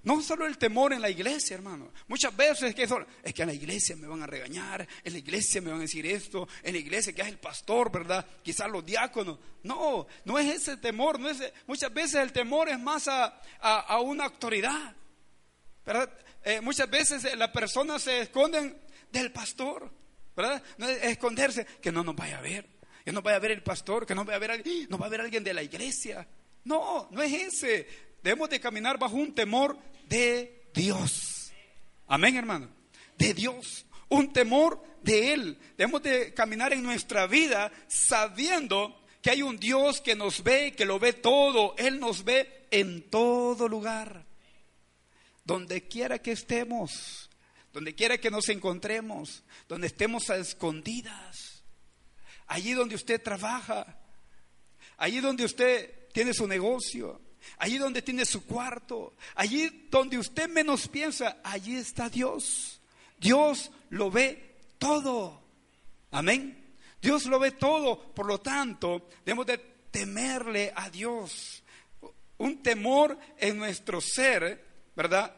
no 0.04 0.22
solo 0.22 0.46
el 0.46 0.58
temor 0.58 0.92
en 0.92 1.00
la 1.00 1.10
iglesia, 1.10 1.54
hermano. 1.54 1.92
Muchas 2.06 2.36
veces 2.36 2.70
es 2.70 2.74
que, 2.74 2.84
es 3.22 3.34
que 3.34 3.42
en 3.42 3.48
la 3.48 3.54
iglesia 3.54 3.96
me 3.96 4.06
van 4.06 4.22
a 4.22 4.26
regañar, 4.26 4.86
en 5.04 5.12
la 5.12 5.18
iglesia 5.18 5.60
me 5.60 5.70
van 5.70 5.80
a 5.80 5.82
decir 5.82 6.06
esto, 6.06 6.48
en 6.62 6.72
la 6.72 6.78
iglesia 6.78 7.12
que 7.12 7.22
es 7.22 7.28
el 7.28 7.38
pastor, 7.38 7.90
¿verdad? 7.90 8.24
Quizás 8.42 8.70
los 8.70 8.84
diáconos. 8.84 9.38
No, 9.62 10.06
no 10.24 10.38
es 10.38 10.54
ese 10.54 10.76
temor. 10.76 11.18
No 11.18 11.28
es, 11.28 11.42
muchas 11.66 11.92
veces 11.92 12.16
el 12.16 12.32
temor 12.32 12.68
es 12.68 12.78
más 12.78 13.08
a, 13.08 14.00
una 14.00 14.26
autoridad. 14.26 14.94
¿verdad? 15.84 16.10
Eh, 16.44 16.60
muchas 16.60 16.88
veces 16.88 17.36
las 17.36 17.50
personas 17.50 18.02
se 18.02 18.20
esconden 18.20 18.80
del 19.10 19.32
pastor. 19.32 19.90
¿verdad? 20.36 20.62
No 20.76 20.88
es 20.88 21.02
esconderse, 21.02 21.66
que 21.82 21.90
no 21.90 22.04
nos 22.04 22.14
vaya 22.14 22.38
a 22.38 22.42
ver. 22.42 22.66
Que 23.04 23.12
no 23.12 23.22
vaya 23.22 23.36
a 23.38 23.40
ver 23.40 23.50
el 23.50 23.62
pastor, 23.62 24.06
que 24.06 24.14
no 24.14 24.24
vaya 24.24 24.36
a 24.36 24.38
ver, 24.38 24.62
no 24.88 24.98
va 24.98 25.06
a 25.06 25.08
ver 25.08 25.22
alguien 25.22 25.42
de 25.42 25.54
la 25.54 25.62
iglesia. 25.62 26.28
No, 26.64 27.08
no 27.10 27.22
es 27.22 27.32
ese 27.32 28.07
debemos 28.22 28.50
de 28.50 28.60
caminar 28.60 28.98
bajo 28.98 29.16
un 29.16 29.34
temor 29.34 29.78
de 30.08 30.68
Dios. 30.74 31.52
Amén, 32.06 32.36
hermano. 32.36 32.68
De 33.16 33.34
Dios. 33.34 33.86
Un 34.08 34.32
temor 34.32 34.82
de 35.02 35.32
Él. 35.32 35.58
Debemos 35.76 36.02
de 36.02 36.32
caminar 36.34 36.72
en 36.72 36.82
nuestra 36.82 37.26
vida 37.26 37.70
sabiendo 37.88 39.00
que 39.22 39.30
hay 39.30 39.42
un 39.42 39.58
Dios 39.58 40.00
que 40.00 40.14
nos 40.14 40.42
ve, 40.42 40.72
que 40.72 40.84
lo 40.84 40.98
ve 40.98 41.12
todo. 41.12 41.74
Él 41.76 42.00
nos 42.00 42.24
ve 42.24 42.66
en 42.70 43.10
todo 43.10 43.68
lugar. 43.68 44.24
Donde 45.44 45.88
quiera 45.88 46.18
que 46.18 46.32
estemos, 46.32 47.30
donde 47.72 47.94
quiera 47.94 48.18
que 48.18 48.30
nos 48.30 48.48
encontremos, 48.48 49.42
donde 49.68 49.86
estemos 49.86 50.30
a 50.30 50.36
escondidas, 50.36 51.62
allí 52.46 52.72
donde 52.72 52.94
usted 52.94 53.22
trabaja, 53.22 53.98
allí 54.98 55.20
donde 55.20 55.44
usted 55.44 56.08
tiene 56.12 56.34
su 56.34 56.46
negocio, 56.46 57.20
Allí 57.58 57.78
donde 57.78 58.02
tiene 58.02 58.24
su 58.24 58.44
cuarto, 58.44 59.14
allí 59.34 59.86
donde 59.90 60.18
usted 60.18 60.48
menos 60.48 60.88
piensa, 60.88 61.38
allí 61.42 61.76
está 61.76 62.08
Dios. 62.08 62.80
Dios 63.18 63.70
lo 63.90 64.10
ve 64.10 64.56
todo. 64.78 65.42
Amén. 66.10 66.74
Dios 67.00 67.26
lo 67.26 67.38
ve 67.38 67.52
todo. 67.52 68.00
Por 68.12 68.26
lo 68.26 68.40
tanto, 68.40 69.08
debemos 69.24 69.46
de 69.46 69.58
temerle 69.90 70.72
a 70.74 70.90
Dios. 70.90 71.62
Un 72.38 72.62
temor 72.62 73.18
en 73.38 73.58
nuestro 73.58 74.00
ser, 74.00 74.64
¿verdad? 74.94 75.34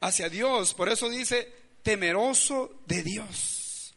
Hacia 0.00 0.28
Dios. 0.28 0.74
Por 0.74 0.88
eso 0.88 1.08
dice, 1.08 1.52
temeroso 1.82 2.80
de 2.86 3.02
Dios. 3.02 3.94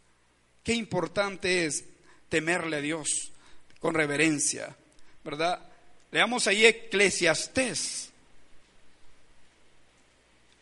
Qué 0.63 0.73
importante 0.73 1.65
es 1.65 1.85
temerle 2.29 2.77
a 2.77 2.81
Dios 2.81 3.31
con 3.79 3.95
reverencia, 3.95 4.75
¿verdad? 5.23 5.68
Leamos 6.11 6.47
ahí 6.47 6.65
Eclesiastés. 6.65 8.09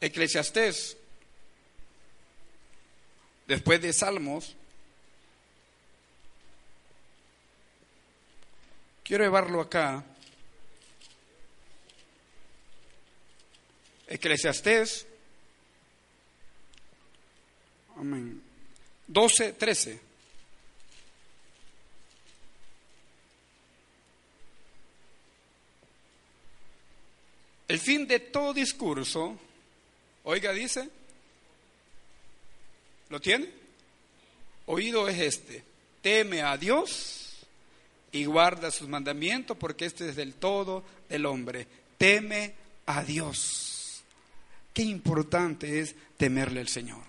Eclesiastés. 0.02 0.98
Después 3.48 3.82
de 3.82 3.94
Salmos. 3.94 4.56
Quiero 9.04 9.24
llevarlo 9.24 9.62
acá. 9.62 10.04
Eclesiastés. 14.08 15.08
Amén. 17.96 18.42
12, 19.08 19.54
13. 19.54 20.07
El 27.68 27.80
fin 27.80 28.08
de 28.08 28.20
todo 28.20 28.54
discurso, 28.54 29.38
oiga, 30.24 30.54
dice, 30.54 30.90
¿lo 33.10 33.20
tiene? 33.20 33.50
Oído 34.68 35.08
es 35.08 35.20
este, 35.20 35.64
teme 36.02 36.42
a 36.42 36.58
Dios 36.58 37.46
y 38.12 38.26
guarda 38.26 38.72
sus 38.72 38.88
mandamientos 38.88 39.58
porque 39.58 39.86
este 39.86 40.10
es 40.10 40.16
del 40.16 40.34
todo 40.36 40.84
del 41.10 41.26
hombre. 41.26 41.68
Teme 41.98 42.54
a 42.86 43.04
Dios. 43.04 44.02
Qué 44.74 44.84
importante 44.84 45.80
es 45.80 45.96
temerle 46.18 46.62
al 46.62 46.68
Señor, 46.68 47.04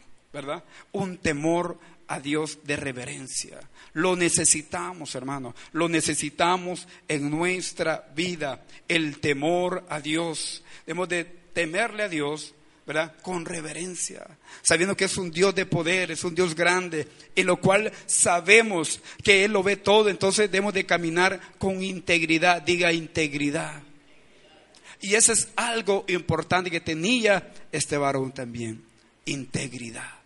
Un 0.92 1.18
temor 1.18 1.78
a 2.08 2.20
Dios 2.20 2.58
de 2.64 2.76
reverencia. 2.76 3.60
Lo 3.92 4.16
necesitamos, 4.16 5.14
hermano. 5.14 5.54
Lo 5.72 5.88
necesitamos 5.88 6.88
en 7.06 7.30
nuestra 7.30 8.08
vida. 8.14 8.64
El 8.88 9.20
temor 9.20 9.84
a 9.88 10.00
Dios. 10.00 10.64
Debemos 10.86 11.08
de 11.08 11.24
temerle 11.24 12.04
a 12.04 12.08
Dios, 12.08 12.54
¿verdad? 12.86 13.14
Con 13.20 13.44
reverencia. 13.44 14.26
Sabiendo 14.62 14.96
que 14.96 15.04
es 15.04 15.16
un 15.18 15.30
Dios 15.30 15.54
de 15.54 15.66
poder, 15.66 16.10
es 16.10 16.24
un 16.24 16.34
Dios 16.34 16.54
grande, 16.54 17.06
en 17.36 17.46
lo 17.46 17.60
cual 17.60 17.92
sabemos 18.06 19.00
que 19.22 19.44
Él 19.44 19.52
lo 19.52 19.62
ve 19.62 19.76
todo. 19.76 20.08
Entonces 20.08 20.50
debemos 20.50 20.74
de 20.74 20.86
caminar 20.86 21.38
con 21.58 21.82
integridad. 21.82 22.62
Diga 22.62 22.92
integridad. 22.92 23.82
Y 25.00 25.14
eso 25.14 25.32
es 25.32 25.48
algo 25.56 26.04
importante 26.08 26.70
que 26.70 26.80
tenía 26.80 27.52
este 27.70 27.98
varón 27.98 28.32
también. 28.32 28.82
Integridad. 29.26 30.17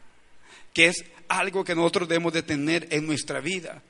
Que 0.72 0.86
es 0.86 1.04
algo 1.28 1.64
que 1.64 1.74
nosotros 1.74 2.08
debemos 2.08 2.32
de 2.32 2.42
tener 2.42 2.88
en 2.90 3.06
nuestra 3.06 3.40
vida, 3.40 3.82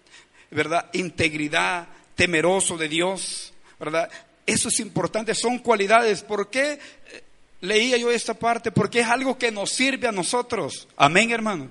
¿verdad? 0.51 0.89
Integridad, 0.93 1.89
temeroso 2.15 2.77
de 2.77 2.89
Dios, 2.89 3.53
¿verdad? 3.79 4.11
Eso 4.47 4.69
es 4.69 4.81
importante, 4.81 5.35
son 5.35 5.59
cualidades. 5.59 6.23
¿Por 6.23 6.51
qué 6.51 6.73
eh, 6.73 7.23
leía 7.61 7.97
yo 7.97 8.11
esta 8.11 8.35
parte? 8.35 8.71
Porque 8.71 9.01
es 9.01 9.07
algo 9.07 9.39
que 9.39 9.51
nos 9.51 9.71
sirve 9.71 10.09
a 10.09 10.13
nosotros. 10.13 10.89
Amén, 10.97 11.31
hermano. 11.31 11.69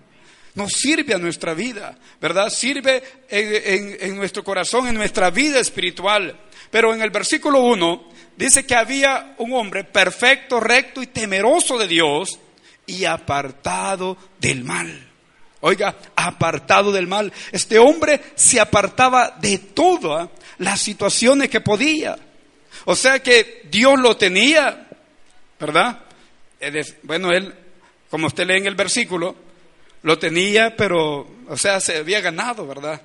Nos 0.55 0.73
sirve 0.73 1.13
a 1.13 1.17
nuestra 1.17 1.53
vida, 1.53 1.97
¿verdad? 2.19 2.49
Sirve 2.49 3.01
en, 3.29 3.97
en 4.01 4.15
nuestro 4.17 4.43
corazón, 4.43 4.87
en 4.87 4.95
nuestra 4.95 5.29
vida 5.29 5.59
espiritual. 5.59 6.37
Pero 6.69 6.93
en 6.93 7.01
el 7.01 7.09
versículo 7.09 7.61
1 7.61 8.09
dice 8.35 8.65
que 8.65 8.75
había 8.75 9.35
un 9.37 9.53
hombre 9.53 9.85
perfecto, 9.85 10.59
recto 10.59 11.01
y 11.01 11.07
temeroso 11.07 11.77
de 11.77 11.87
Dios 11.87 12.39
y 12.91 13.05
apartado 13.05 14.17
del 14.39 14.63
mal. 14.63 15.07
Oiga, 15.61 15.95
apartado 16.15 16.91
del 16.91 17.07
mal. 17.07 17.31
Este 17.51 17.77
hombre 17.79 18.19
se 18.35 18.59
apartaba 18.59 19.37
de 19.39 19.57
todas 19.59 20.29
las 20.57 20.81
situaciones 20.81 21.49
que 21.49 21.61
podía. 21.61 22.17
O 22.85 22.95
sea 22.95 23.19
que 23.19 23.67
Dios 23.69 23.99
lo 23.99 24.17
tenía, 24.17 24.87
¿verdad? 25.59 25.99
Bueno, 27.03 27.31
él, 27.31 27.53
como 28.09 28.27
usted 28.27 28.47
lee 28.47 28.57
en 28.57 28.67
el 28.67 28.75
versículo, 28.75 29.35
lo 30.03 30.17
tenía, 30.17 30.75
pero, 30.75 31.27
o 31.47 31.57
sea, 31.57 31.79
se 31.79 31.97
había 31.97 32.21
ganado, 32.21 32.65
¿verdad? 32.65 33.01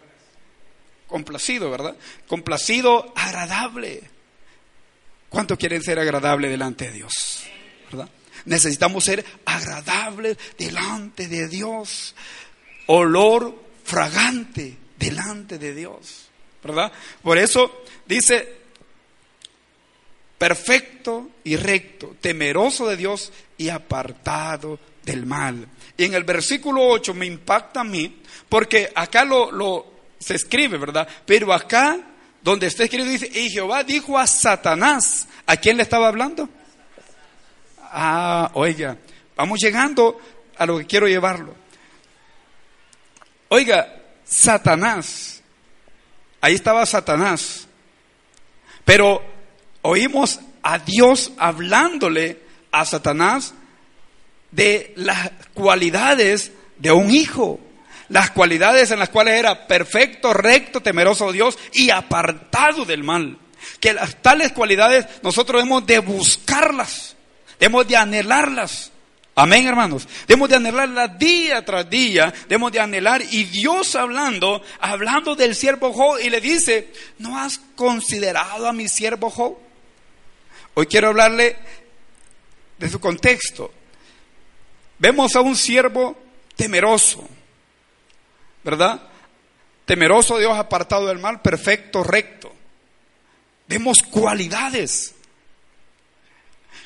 Complacido, 1.07 1.71
¿verdad? 1.71 1.95
Complacido, 2.27 3.13
agradable. 3.15 4.03
¿Cuánto 5.29 5.59
quieren 5.59 5.83
ser 5.83 5.99
agradable 5.99 6.49
delante 6.49 6.87
de 6.87 6.93
Dios? 6.93 7.47
Necesitamos 8.47 9.05
ser 9.05 9.25
agradables 9.45 10.39
delante 10.57 11.29
de 11.29 11.49
Dios. 11.49 12.15
Olor 12.87 13.55
fragante 13.85 14.77
delante 14.99 15.59
de 15.59 15.75
Dios. 15.75 16.29
¿Verdad? 16.63 16.91
Por 17.23 17.39
eso 17.39 17.85
dice, 18.07 18.57
perfecto 20.39 21.31
y 21.45 21.57
recto, 21.57 22.17
temeroso 22.21 22.89
de 22.89 22.97
Dios 22.97 23.33
y 23.59 23.69
apartado 23.69 24.79
del 25.05 25.27
mal. 25.27 25.69
Y 25.97 26.05
en 26.05 26.15
el 26.15 26.25
versículo 26.25 26.87
8 26.89 27.15
me 27.15 27.27
impacta 27.27 27.81
a 27.81 27.85
mí, 27.85 28.21
porque 28.49 28.91
acá 28.95 29.25
lo, 29.25 29.51
lo 29.51 29.93
se 30.19 30.35
escribe, 30.35 30.79
¿verdad? 30.79 31.09
Pero 31.25 31.53
acá, 31.53 31.99
donde 32.43 32.67
está 32.67 32.85
escrito, 32.85 33.09
dice, 33.09 33.31
y 33.33 33.51
Jehová 33.51 33.85
dijo 33.85 34.19
a 34.19 34.27
Satanás, 34.27 35.29
¿a 35.47 35.57
quién 35.57 35.77
le 35.77 35.85
estaba 35.85 36.09
hablando? 36.09 36.49
Ah, 37.99 38.51
oiga, 38.53 38.99
vamos 39.37 39.59
llegando 39.59 40.21
a 40.59 40.67
lo 40.67 40.77
que 40.77 40.85
quiero 40.85 41.09
llevarlo. 41.09 41.55
Oiga, 43.49 44.03
Satanás, 44.23 45.43
ahí 46.43 46.55
estaba 46.55 46.85
Satanás, 46.85 47.67
pero 48.85 49.25
oímos 49.81 50.41
a 50.63 50.79
Dios 50.79 51.33
hablándole 51.39 52.43
a 52.71 52.85
Satanás 52.85 53.55
de 54.51 54.93
las 54.97 55.31
cualidades 55.55 56.53
de 56.77 56.93
un 56.93 57.11
hijo, 57.11 57.59
las 58.11 58.31
cualidades 58.31 58.91
en 58.91 58.99
las 58.99 59.09
cuales 59.09 59.39
era 59.39 59.67
perfecto, 59.67 60.35
recto, 60.35 60.83
temeroso 60.83 61.29
de 61.29 61.33
Dios 61.33 61.59
y 61.73 61.89
apartado 61.89 62.85
del 62.85 63.05
mal. 63.05 63.39
Que 63.81 63.95
las 63.95 64.21
tales 64.21 64.53
cualidades 64.53 65.07
nosotros 65.23 65.63
hemos 65.63 65.87
de 65.87 66.01
buscarlas, 66.01 67.16
hemos 67.61 67.87
de 67.87 67.97
anhelarlas. 67.97 68.93
Amén, 69.35 69.67
hermanos. 69.67 70.09
Debemos 70.27 70.49
de 70.49 70.57
anhelarlas 70.57 71.19
día 71.19 71.63
tras 71.65 71.89
día, 71.91 72.33
debemos 72.49 72.73
de 72.73 72.81
anhelar. 72.81 73.23
Y 73.31 73.45
Dios 73.45 73.95
hablando, 73.95 74.63
hablando 74.81 75.37
del 75.37 75.55
siervo 75.55 75.93
Job, 75.93 76.19
y 76.23 76.31
le 76.31 76.41
dice, 76.41 76.93
¿no 77.19 77.39
has 77.39 77.59
considerado 77.75 78.67
a 78.67 78.73
mi 78.73 78.89
siervo 78.89 79.29
Job? 79.29 79.59
Hoy 80.75 80.87
quiero 80.87 81.09
hablarle 81.09 81.57
de 82.79 82.89
su 82.89 83.01
contexto. 83.01 83.73
Vemos 84.99 85.37
a 85.37 85.41
un 85.43 85.57
siervo 85.57 86.17
temeroso, 86.55 87.29
¿verdad? 88.65 89.03
Temeroso 89.85 90.39
Dios, 90.39 90.57
apartado 90.57 91.07
del 91.07 91.19
mal, 91.19 91.43
perfecto, 91.43 92.03
recto. 92.03 92.55
Vemos 93.69 93.99
cualidades, 94.03 95.15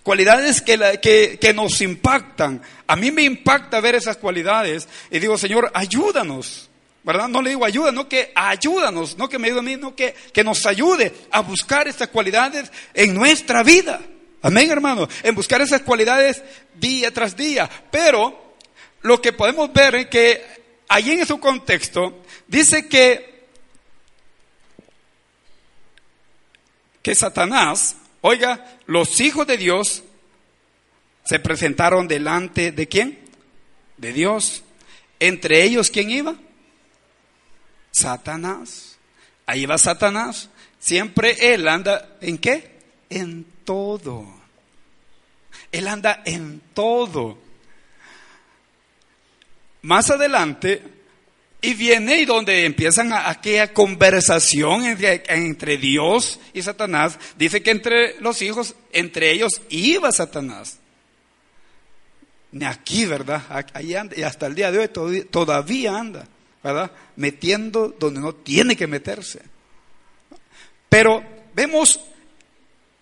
cualidades 0.03 0.63
que, 0.63 1.39
que, 1.41 1.55
nos 1.55 1.81
impactan. 1.81 2.63
A 2.87 2.97
mí 2.97 3.11
me 3.11 3.23
impacta 3.23 3.81
ver 3.81 3.95
esas 3.95 4.17
cualidades 4.17 4.89
y 5.11 5.19
digo, 5.19 5.37
Señor, 5.39 5.71
ayúdanos. 5.75 6.69
¿verdad? 7.03 7.29
No 7.29 7.41
le 7.41 7.51
digo 7.51 7.65
ayuda, 7.65 7.93
no 7.93 8.09
que 8.09 8.31
ayúdanos, 8.35 9.17
no 9.17 9.29
que 9.29 9.39
me 9.39 9.49
ayude 9.49 9.61
a 9.61 9.63
mí, 9.63 9.77
no 9.77 9.97
que, 9.97 10.15
que 10.35 10.45
nos 10.45 10.67
ayude 10.67 11.15
a 11.31 11.41
buscar 11.41 11.89
estas 11.89 12.09
cualidades 12.09 12.71
en 12.93 13.15
nuestra 13.15 13.63
vida. 13.63 14.01
Amén, 14.43 14.71
hermano. 14.71 15.09
En 15.23 15.35
buscar 15.35 15.61
esas 15.61 15.83
cualidades 15.83 16.43
día 16.75 17.11
tras 17.11 17.37
día. 17.37 17.69
Pero 17.91 18.55
lo 19.03 19.21
que 19.21 19.33
podemos 19.33 19.73
ver 19.73 19.95
es 19.95 20.07
que 20.07 20.45
allí 20.89 21.13
en 21.13 21.27
su 21.27 21.39
contexto 21.39 22.23
dice 22.47 22.89
que, 22.89 23.47
que 27.03 27.15
Satanás, 27.15 27.97
oiga, 28.21 28.79
los 28.87 29.21
hijos 29.21 29.47
de 29.47 29.57
Dios 29.57 30.03
se 31.25 31.39
presentaron 31.39 32.09
delante 32.09 32.73
de 32.73 32.89
quién? 32.89 33.19
De 33.97 34.13
Dios. 34.13 34.63
Entre 35.19 35.63
ellos, 35.63 35.91
¿quién 35.91 36.11
iba? 36.11 36.35
Satanás. 37.91 38.99
Ahí 39.47 39.67
va 39.67 39.79
Satanás. 39.79 40.49
Siempre 40.79 41.55
él 41.55 41.69
anda 41.69 42.17
en 42.21 42.39
qué? 42.39 42.79
En 43.11 43.45
todo. 43.65 44.27
Él 45.73 45.89
anda 45.89 46.23
en 46.25 46.61
todo. 46.75 47.39
Más 49.83 50.11
adelante, 50.11 50.83
y 51.63 51.75
viene 51.75 52.21
y 52.21 52.25
donde 52.25 52.65
empiezan 52.65 53.13
aquella 53.13 53.73
conversación 53.73 54.85
entre, 54.85 55.77
Dios 55.77 56.41
y 56.55 56.63
Satanás, 56.63 57.19
dice 57.37 57.63
que 57.63 57.71
entre 57.71 58.19
los 58.21 58.41
hijos, 58.41 58.75
entre 58.93 59.31
ellos 59.31 59.61
iba 59.69 60.11
Satanás. 60.11 60.79
Ni 62.53 62.65
aquí, 62.65 63.05
¿verdad? 63.05 63.43
Ahí 63.75 63.95
anda, 63.95 64.17
y 64.19 64.23
hasta 64.23 64.47
el 64.47 64.55
día 64.55 64.73
de 64.73 64.79
hoy 64.79 65.25
todavía 65.25 65.97
anda, 65.97 66.27
¿verdad? 66.65 66.91
Metiendo 67.17 67.89
donde 67.89 68.21
no 68.21 68.35
tiene 68.35 68.75
que 68.75 68.87
meterse. 68.87 69.43
Pero 70.89 71.23
vemos 71.55 72.01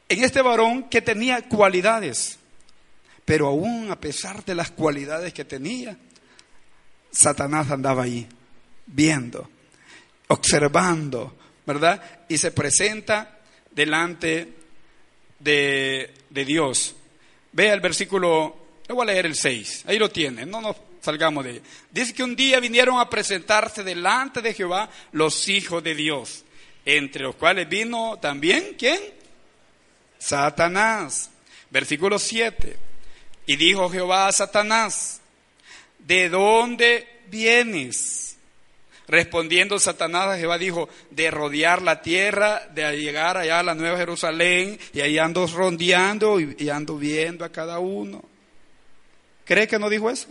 en 0.08 0.24
este 0.24 0.42
varón 0.42 0.84
que 0.84 1.00
tenía 1.00 1.42
cualidades, 1.42 2.38
pero 3.24 3.46
aún 3.46 3.90
a 3.90 4.00
pesar 4.00 4.44
de 4.44 4.54
las 4.54 4.70
cualidades 4.70 5.32
que 5.32 5.44
tenía, 5.44 5.96
Satanás 7.10 7.70
andaba 7.70 8.02
ahí, 8.02 8.28
viendo, 8.88 9.48
observando, 10.28 11.36
¿verdad? 11.66 12.24
Y 12.28 12.38
se 12.38 12.50
presenta 12.50 13.38
delante 13.70 14.52
de, 15.38 16.14
Dios. 16.30 16.94
Vea 17.52 17.74
el 17.74 17.80
versículo, 17.80 18.56
le 18.86 18.94
voy 18.94 19.02
a 19.02 19.12
leer 19.12 19.26
el 19.26 19.34
6, 19.34 19.84
ahí 19.86 19.98
lo 19.98 20.10
tiene, 20.10 20.44
no 20.46 20.60
nos 20.60 20.76
salgamos 21.00 21.44
de 21.44 21.50
ahí. 21.50 21.62
Dice 21.90 22.14
que 22.14 22.22
un 22.22 22.34
día 22.34 22.60
vinieron 22.60 22.98
a 22.98 23.08
presentarse 23.08 23.82
delante 23.84 24.42
de 24.42 24.54
Jehová 24.54 24.90
los 25.12 25.48
hijos 25.48 25.82
de 25.82 25.94
Dios, 25.94 26.44
entre 26.84 27.22
los 27.22 27.36
cuales 27.36 27.68
vino 27.68 28.18
también, 28.20 28.74
¿quién? 28.78 29.00
Satanás. 30.18 31.30
Versículo 31.70 32.18
7. 32.18 32.76
Y 33.46 33.56
dijo 33.56 33.88
Jehová 33.90 34.28
a 34.28 34.32
Satanás, 34.32 35.20
¿de 35.98 36.28
dónde 36.28 37.22
vienes? 37.28 38.27
Respondiendo 39.08 39.78
Satanás 39.78 40.28
a 40.28 40.36
Jehová 40.36 40.58
dijo, 40.58 40.88
de 41.10 41.30
rodear 41.30 41.80
la 41.80 42.02
tierra, 42.02 42.68
de 42.74 42.94
llegar 42.98 43.38
allá 43.38 43.60
a 43.60 43.62
la 43.62 43.74
Nueva 43.74 43.96
Jerusalén, 43.96 44.78
y 44.92 45.00
ahí 45.00 45.18
ando 45.18 45.46
rondeando 45.46 46.38
y, 46.38 46.68
ando 46.68 46.98
viendo 46.98 47.44
a 47.46 47.48
cada 47.50 47.78
uno. 47.78 48.22
¿Cree 49.46 49.66
que 49.66 49.78
no 49.78 49.88
dijo 49.88 50.10
eso? 50.10 50.28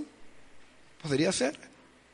Podría 1.01 1.31
ser, 1.31 1.57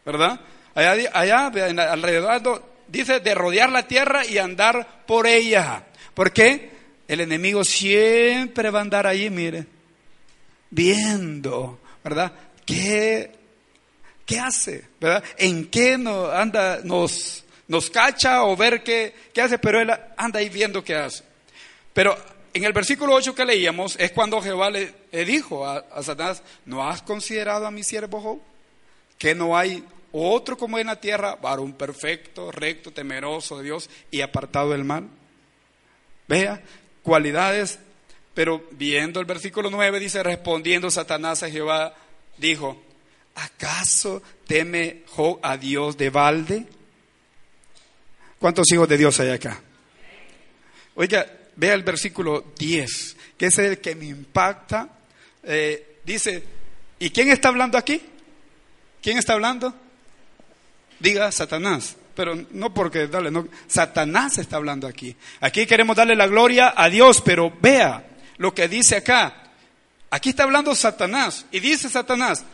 ¿verdad? 0.06 0.40
Allá, 0.74 1.12
allá 1.14 1.48
alrededor 1.92 2.64
dice 2.88 3.20
de 3.20 3.36
rodear 3.36 3.70
la 3.70 3.86
tierra 3.86 4.26
y 4.26 4.38
andar 4.38 5.04
por 5.06 5.28
ella. 5.28 5.84
¿Por 6.14 6.32
qué? 6.32 6.72
El 7.10 7.20
enemigo 7.20 7.66
siempre 7.66 8.70
va 8.70 8.80
a 8.80 8.84
andar 8.84 9.06
allí, 9.06 9.30
mire, 9.30 9.66
viendo, 10.70 11.80
¿verdad? 12.04 12.32
¿Qué, 12.66 13.32
qué 14.34 14.40
hace? 14.40 14.86
¿Verdad? 15.00 15.24
¿En 15.38 15.70
qué 15.70 15.94
anda, 15.94 16.80
nos, 16.84 17.44
nos 17.68 17.90
cacha 17.90 18.44
o 18.44 18.56
ver 18.56 18.84
qué, 18.84 19.14
qué 19.34 19.42
hace? 19.42 19.60
Pero 19.60 19.82
él 19.82 19.92
anda 20.18 20.40
ahí 20.40 20.50
viendo 20.50 20.84
qué 20.84 20.96
hace. 20.96 21.24
Pero 21.94 22.18
en 22.54 22.64
el 22.64 22.74
versículo 22.74 23.14
8 23.14 23.36
que 23.36 23.46
leíamos 23.46 23.96
es 24.00 24.12
cuando 24.12 24.42
Jehová 24.42 24.70
le, 24.70 24.94
dijo 25.26 25.66
a, 25.66 25.78
a, 25.78 26.04
Satanás, 26.04 26.44
¿no 26.66 26.88
has 26.88 27.02
considerado 27.02 27.68
a 27.68 27.72
mi 27.72 27.84
siervo 27.84 28.22
Job? 28.22 28.40
Que 29.18 29.36
no 29.36 29.58
hay 29.58 29.84
otro 30.12 30.58
como 30.58 30.78
en 30.78 30.88
la 30.88 31.00
tierra, 31.00 31.36
varón 31.36 31.74
perfecto, 31.74 32.52
recto, 32.52 32.92
temeroso 32.92 33.58
de 33.58 33.64
Dios 33.64 33.90
y 34.12 34.22
apartado 34.22 34.72
del 34.72 34.84
mal. 34.84 35.08
Vea, 36.28 36.62
cualidades, 37.02 37.80
pero 38.34 38.64
viendo 38.72 39.20
el 39.20 39.26
versículo 39.26 39.70
9 39.70 40.00
dice, 40.00 40.24
respondiendo 40.24 40.90
Satanás 40.90 41.44
a 41.44 41.50
Jehová, 41.50 41.96
dijo, 42.38 42.82
¿acaso 43.36 44.22
teme 44.48 45.04
a 45.42 45.58
Dios 45.58 45.98
de 45.98 46.10
balde? 46.10 46.66
¿Cuántos 48.40 48.72
hijos 48.72 48.90
de 48.90 48.98
Dios 48.98 49.20
hay 49.20 49.30
acá? 49.30 49.62
Oiga, 50.96 51.26
vea 51.56 51.74
el 51.74 51.84
versículo 51.84 52.54
10, 52.58 53.18
que 53.38 53.46
es 53.46 53.58
el 53.58 53.80
que 53.80 53.96
me 53.96 54.06
impacta. 54.06 54.90
Eh, 55.44 56.00
dice, 56.04 56.44
¿y 57.00 57.10
quién 57.10 57.30
está 57.30 57.50
hablando 57.50 57.78
aquí? 57.78 58.02
¿Quién 59.02 59.18
está 59.18 59.34
hablando? 59.34 59.74
Diga 61.00 61.32
Satanás. 61.32 61.96
Pero 62.16 62.36
no 62.52 62.74
porque, 62.74 63.08
dale, 63.08 63.32
no. 63.32 63.48
Satanás 63.68 64.38
está 64.38 64.58
hablando 64.58 64.88
aquí. 64.88 65.16
Aquí 65.40 65.66
queremos 65.66 65.96
darle 65.96 66.16
la 66.16 66.28
gloria 66.28 66.74
a 66.76 66.90
Dios, 66.90 67.22
pero 67.22 67.52
vea 67.60 68.06
lo 68.38 68.54
que 68.54 68.68
dice 68.68 68.98
acá. 68.98 69.52
Aquí 70.12 70.30
está 70.30 70.44
hablando 70.44 70.76
Satanás. 70.76 71.46
Y 71.52 71.60
dice 71.60 71.90
Satanás, 71.90 72.46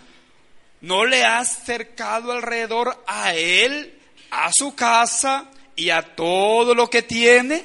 ¿no 0.81 1.05
le 1.05 1.23
has 1.23 1.65
cercado 1.65 2.31
alrededor 2.31 3.03
a 3.07 3.33
él, 3.35 3.93
a 4.31 4.51
su 4.53 4.75
casa 4.75 5.49
y 5.75 5.89
a 5.89 6.01
todo 6.15 6.73
lo 6.75 6.89
que 6.89 7.01
tiene? 7.01 7.63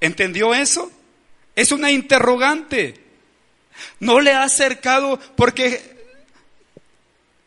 ¿Entendió 0.00 0.54
eso? 0.54 0.90
Es 1.54 1.72
una 1.72 1.90
interrogante. 1.90 2.94
No 4.00 4.20
le 4.20 4.32
has 4.32 4.52
cercado 4.52 5.18
porque 5.36 5.96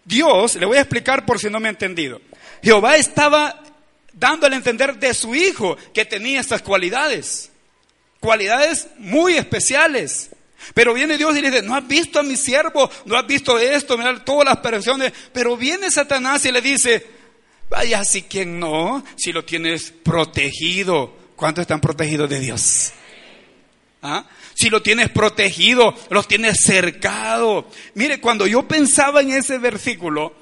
Dios, 0.06 0.56
le 0.56 0.66
voy 0.66 0.78
a 0.78 0.82
explicar 0.82 1.26
por 1.26 1.40
si 1.40 1.50
no 1.50 1.60
me 1.60 1.68
ha 1.68 1.72
entendido. 1.72 2.20
Jehová 2.64 2.98
estaba 2.98 3.62
dándole 4.14 4.56
a 4.56 4.58
entender 4.58 4.98
de 4.98 5.14
su 5.14 5.36
hijo 5.36 5.78
que 5.94 6.06
tenía 6.06 6.42
estas 6.42 6.62
cualidades. 6.62 7.52
Cualidades 8.20 8.88
muy 8.98 9.38
especiales. 9.38 10.32
Pero 10.74 10.94
viene 10.94 11.18
Dios 11.18 11.38
y 11.38 11.42
le 11.42 11.52
dice, 11.52 11.64
no 11.64 11.76
has 11.76 11.88
visto 11.88 12.20
a 12.20 12.24
mi 12.24 12.36
siervo, 12.36 12.90
no 13.06 13.18
has 13.18 13.26
visto 13.26 13.58
esto, 13.58 13.98
mira 13.98 14.24
todas 14.24 14.46
las 14.46 14.58
perfecciones. 14.58 15.14
Pero 15.34 15.58
viene 15.58 15.90
Satanás 15.90 16.46
y 16.46 16.52
le 16.52 16.62
dice, 16.62 17.06
vaya, 17.70 18.04
si 18.04 18.24
quien 18.24 18.60
no, 18.60 19.04
si 19.16 19.32
lo 19.32 19.46
tienes 19.46 19.92
protegido. 19.92 21.18
¿Cuántos 21.36 21.62
están 21.62 21.80
protegidos 21.80 22.30
de 22.30 22.40
Dios? 22.40 22.92
¿Ah? 24.02 24.26
si 24.60 24.70
lo 24.70 24.82
tienes 24.82 25.10
protegido, 25.10 25.96
lo 26.10 26.22
tienes 26.24 26.60
cercado. 26.60 27.70
Mire, 27.94 28.20
cuando 28.20 28.46
yo 28.46 28.68
pensaba 28.68 29.22
en 29.22 29.32
ese 29.32 29.58
versículo, 29.58 30.36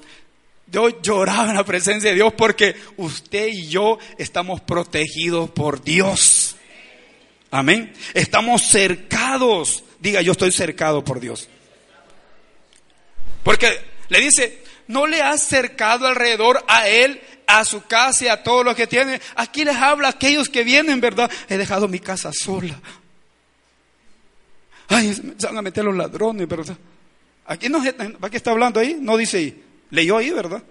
yo 0.66 1.00
lloraba 1.00 1.50
en 1.50 1.54
la 1.54 1.64
presencia 1.64 2.10
de 2.10 2.16
Dios 2.16 2.32
porque 2.36 2.74
usted 2.96 3.46
y 3.46 3.68
yo 3.68 4.00
estamos 4.18 4.60
protegidos 4.60 5.50
por 5.50 5.84
Dios. 5.84 6.56
Amén. 7.52 7.92
Estamos 8.12 8.62
cercados. 8.62 9.84
Diga, 10.00 10.20
yo 10.22 10.32
estoy 10.32 10.52
cercado 10.52 11.04
por 11.04 11.20
Dios. 11.20 11.48
Porque 13.42 13.80
le 14.08 14.20
dice, 14.20 14.62
no 14.86 15.06
le 15.06 15.22
has 15.22 15.42
cercado 15.42 16.06
alrededor 16.06 16.64
a 16.68 16.88
él, 16.88 17.20
a 17.46 17.64
su 17.64 17.82
casa 17.82 18.24
y 18.24 18.28
a 18.28 18.42
todo 18.42 18.62
lo 18.62 18.74
que 18.76 18.86
tiene. 18.86 19.20
Aquí 19.34 19.64
les 19.64 19.76
habla 19.76 20.08
a 20.08 20.10
aquellos 20.12 20.48
que 20.48 20.64
vienen, 20.64 21.00
¿verdad? 21.00 21.30
He 21.48 21.56
dejado 21.56 21.88
mi 21.88 21.98
casa 21.98 22.30
sola. 22.32 22.78
Ay, 24.88 25.14
se 25.14 25.46
van 25.46 25.58
a 25.58 25.62
meter 25.62 25.84
los 25.84 25.96
ladrones, 25.96 26.48
¿verdad? 26.48 26.76
Aquí 27.46 27.68
no, 27.68 27.82
¿para 28.18 28.30
qué 28.30 28.36
está 28.36 28.50
hablando 28.50 28.80
ahí? 28.80 28.96
No 29.00 29.16
dice 29.16 29.38
ahí. 29.38 29.64
Leyó 29.90 30.18
ahí, 30.18 30.30
¿verdad? 30.30 30.62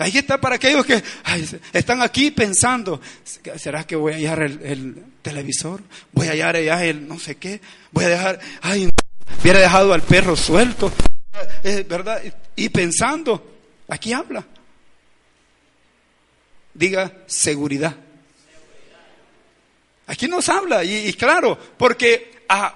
Ahí 0.00 0.16
está 0.16 0.40
para 0.40 0.54
aquellos 0.54 0.86
que 0.86 1.02
están 1.74 2.00
aquí 2.00 2.30
pensando, 2.30 3.02
¿será 3.58 3.86
que 3.86 3.96
voy 3.96 4.14
a 4.14 4.16
hallar 4.16 4.42
el, 4.44 5.04
televisor? 5.20 5.82
¿Voy 6.12 6.28
a 6.28 6.30
hallar 6.30 6.56
el 6.56 7.06
no 7.06 7.18
sé 7.18 7.34
qué? 7.34 7.60
¿Voy 7.90 8.06
a 8.06 8.08
dejar, 8.08 8.40
ay, 8.62 8.88
hubiera 9.42 9.58
dejado 9.58 9.92
al 9.92 10.00
perro 10.00 10.36
suelto? 10.36 10.90
¿Verdad? 11.86 12.22
Y 12.56 12.70
pensando, 12.70 13.58
aquí 13.88 14.14
habla. 14.14 14.46
Diga 16.72 17.12
seguridad. 17.26 17.94
Aquí 20.06 20.28
nos 20.28 20.48
habla, 20.48 20.82
y, 20.82 21.12
claro, 21.12 21.58
porque 21.76 22.42
a, 22.48 22.74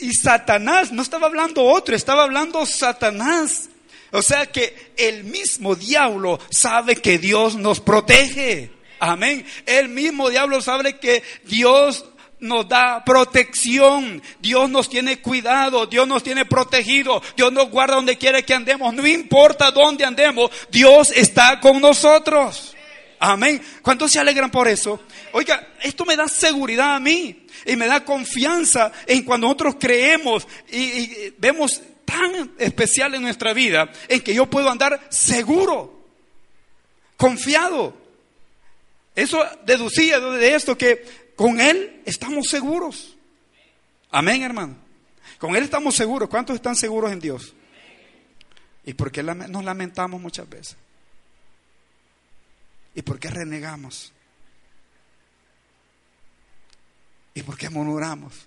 y 0.00 0.14
Satanás, 0.14 0.92
no 0.92 1.02
estaba 1.02 1.26
hablando 1.26 1.62
otro, 1.62 1.94
estaba 1.94 2.22
hablando 2.22 2.64
Satanás. 2.64 3.68
O 4.14 4.22
sea 4.22 4.46
que 4.46 4.92
el 4.96 5.24
mismo 5.24 5.74
diablo 5.74 6.38
sabe 6.48 6.94
que 6.94 7.18
Dios 7.18 7.56
nos 7.56 7.80
protege. 7.80 8.70
Amén. 9.00 9.44
El 9.66 9.88
mismo 9.88 10.30
diablo 10.30 10.60
sabe 10.62 11.00
que 11.00 11.24
Dios 11.42 12.04
nos 12.38 12.68
da 12.68 13.04
protección, 13.04 14.22
Dios 14.38 14.70
nos 14.70 14.88
tiene 14.88 15.20
cuidado, 15.20 15.86
Dios 15.86 16.06
nos 16.06 16.22
tiene 16.22 16.44
protegido, 16.44 17.20
Dios 17.36 17.52
nos 17.52 17.68
guarda 17.70 17.96
donde 17.96 18.16
quiere 18.16 18.44
que 18.44 18.54
andemos, 18.54 18.94
no 18.94 19.04
importa 19.04 19.72
dónde 19.72 20.04
andemos, 20.04 20.48
Dios 20.70 21.10
está 21.10 21.58
con 21.58 21.80
nosotros. 21.80 22.76
Amén. 23.18 23.60
¿Cuántos 23.82 24.12
se 24.12 24.20
alegran 24.20 24.50
por 24.50 24.68
eso? 24.68 25.00
Oiga, 25.32 25.74
esto 25.82 26.04
me 26.04 26.14
da 26.14 26.28
seguridad 26.28 26.94
a 26.94 27.00
mí 27.00 27.46
y 27.66 27.74
me 27.74 27.88
da 27.88 28.04
confianza 28.04 28.92
en 29.06 29.24
cuando 29.24 29.48
nosotros 29.48 29.76
creemos 29.80 30.46
y, 30.70 31.32
vemos 31.38 31.80
tan 32.04 32.54
especial 32.58 33.14
en 33.14 33.22
nuestra 33.22 33.52
vida 33.52 33.90
en 34.08 34.20
que 34.20 34.34
yo 34.34 34.46
puedo 34.46 34.70
andar 34.70 35.06
seguro, 35.10 36.06
confiado. 37.16 37.96
Eso 39.14 39.42
deducía 39.64 40.20
de 40.20 40.54
esto 40.54 40.76
que 40.76 41.32
con 41.36 41.60
Él 41.60 42.02
estamos 42.04 42.46
seguros. 42.48 43.16
Amén, 44.10 44.42
hermano. 44.42 44.76
Con 45.38 45.56
Él 45.56 45.64
estamos 45.64 45.94
seguros. 45.94 46.28
¿Cuántos 46.28 46.56
están 46.56 46.76
seguros 46.76 47.12
en 47.12 47.20
Dios? 47.20 47.54
¿Y 48.84 48.94
por 48.94 49.10
qué 49.10 49.22
nos 49.22 49.64
lamentamos 49.64 50.20
muchas 50.20 50.48
veces? 50.48 50.76
¿Y 52.94 53.02
por 53.02 53.18
qué 53.18 53.30
renegamos? 53.30 54.12
¿Y 57.34 57.42
por 57.42 57.56
qué 57.56 57.68
murmuramos? 57.68 58.46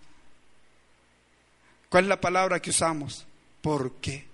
¿Cuál 1.90 2.06
es 2.06 2.10
la 2.10 2.22
palabra 2.22 2.62
que 2.62 2.70
usamos? 2.70 3.26
¿Por 3.62 3.96
qué? 3.96 4.26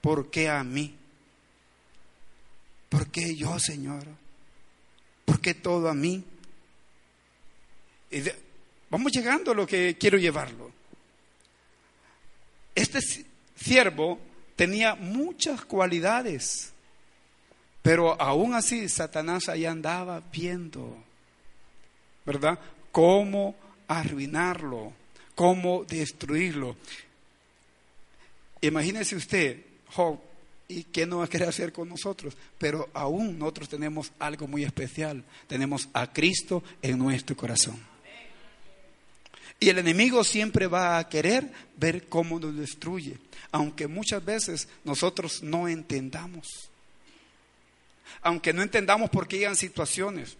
¿Por 0.00 0.30
qué 0.30 0.48
a 0.48 0.64
mí? 0.64 0.94
¿Por 2.88 3.10
qué 3.10 3.36
yo, 3.36 3.58
Señor? 3.58 4.04
¿Por 5.24 5.40
qué 5.40 5.54
todo 5.54 5.88
a 5.88 5.94
mí? 5.94 6.24
vamos 8.90 9.12
llegando 9.12 9.52
a 9.52 9.54
lo 9.54 9.66
que 9.66 9.96
quiero 9.96 10.18
llevarlo. 10.18 10.72
Este 12.74 12.98
siervo 13.54 14.18
tenía 14.56 14.96
muchas 14.96 15.64
cualidades, 15.64 16.72
pero 17.82 18.20
aún 18.20 18.54
así 18.54 18.88
Satanás 18.88 19.48
ahí 19.48 19.64
andaba 19.64 20.20
viendo, 20.32 21.04
¿verdad? 22.26 22.58
cómo 22.92 23.54
arruinarlo, 23.88 24.92
cómo 25.34 25.84
destruirlo. 25.84 26.76
Imagínese 28.60 29.16
usted, 29.16 29.64
Job, 29.86 30.20
¿y 30.68 30.84
qué 30.84 31.06
no 31.06 31.18
va 31.18 31.24
a 31.24 31.28
querer 31.28 31.48
hacer 31.48 31.72
con 31.72 31.88
nosotros? 31.88 32.36
Pero 32.58 32.88
aún 32.94 33.38
nosotros 33.38 33.68
tenemos 33.68 34.12
algo 34.18 34.46
muy 34.46 34.64
especial. 34.64 35.24
Tenemos 35.46 35.88
a 35.92 36.12
Cristo 36.12 36.62
en 36.82 36.98
nuestro 36.98 37.36
corazón. 37.36 37.90
Y 39.58 39.68
el 39.68 39.78
enemigo 39.78 40.24
siempre 40.24 40.66
va 40.66 40.98
a 40.98 41.08
querer 41.08 41.50
ver 41.76 42.08
cómo 42.08 42.40
nos 42.40 42.56
destruye, 42.56 43.18
aunque 43.52 43.86
muchas 43.86 44.24
veces 44.24 44.68
nosotros 44.84 45.42
no 45.42 45.68
entendamos. 45.68 46.70
Aunque 48.22 48.54
no 48.54 48.62
entendamos 48.62 49.10
por 49.10 49.28
qué 49.28 49.38
llegan 49.38 49.56
situaciones. 49.56 50.36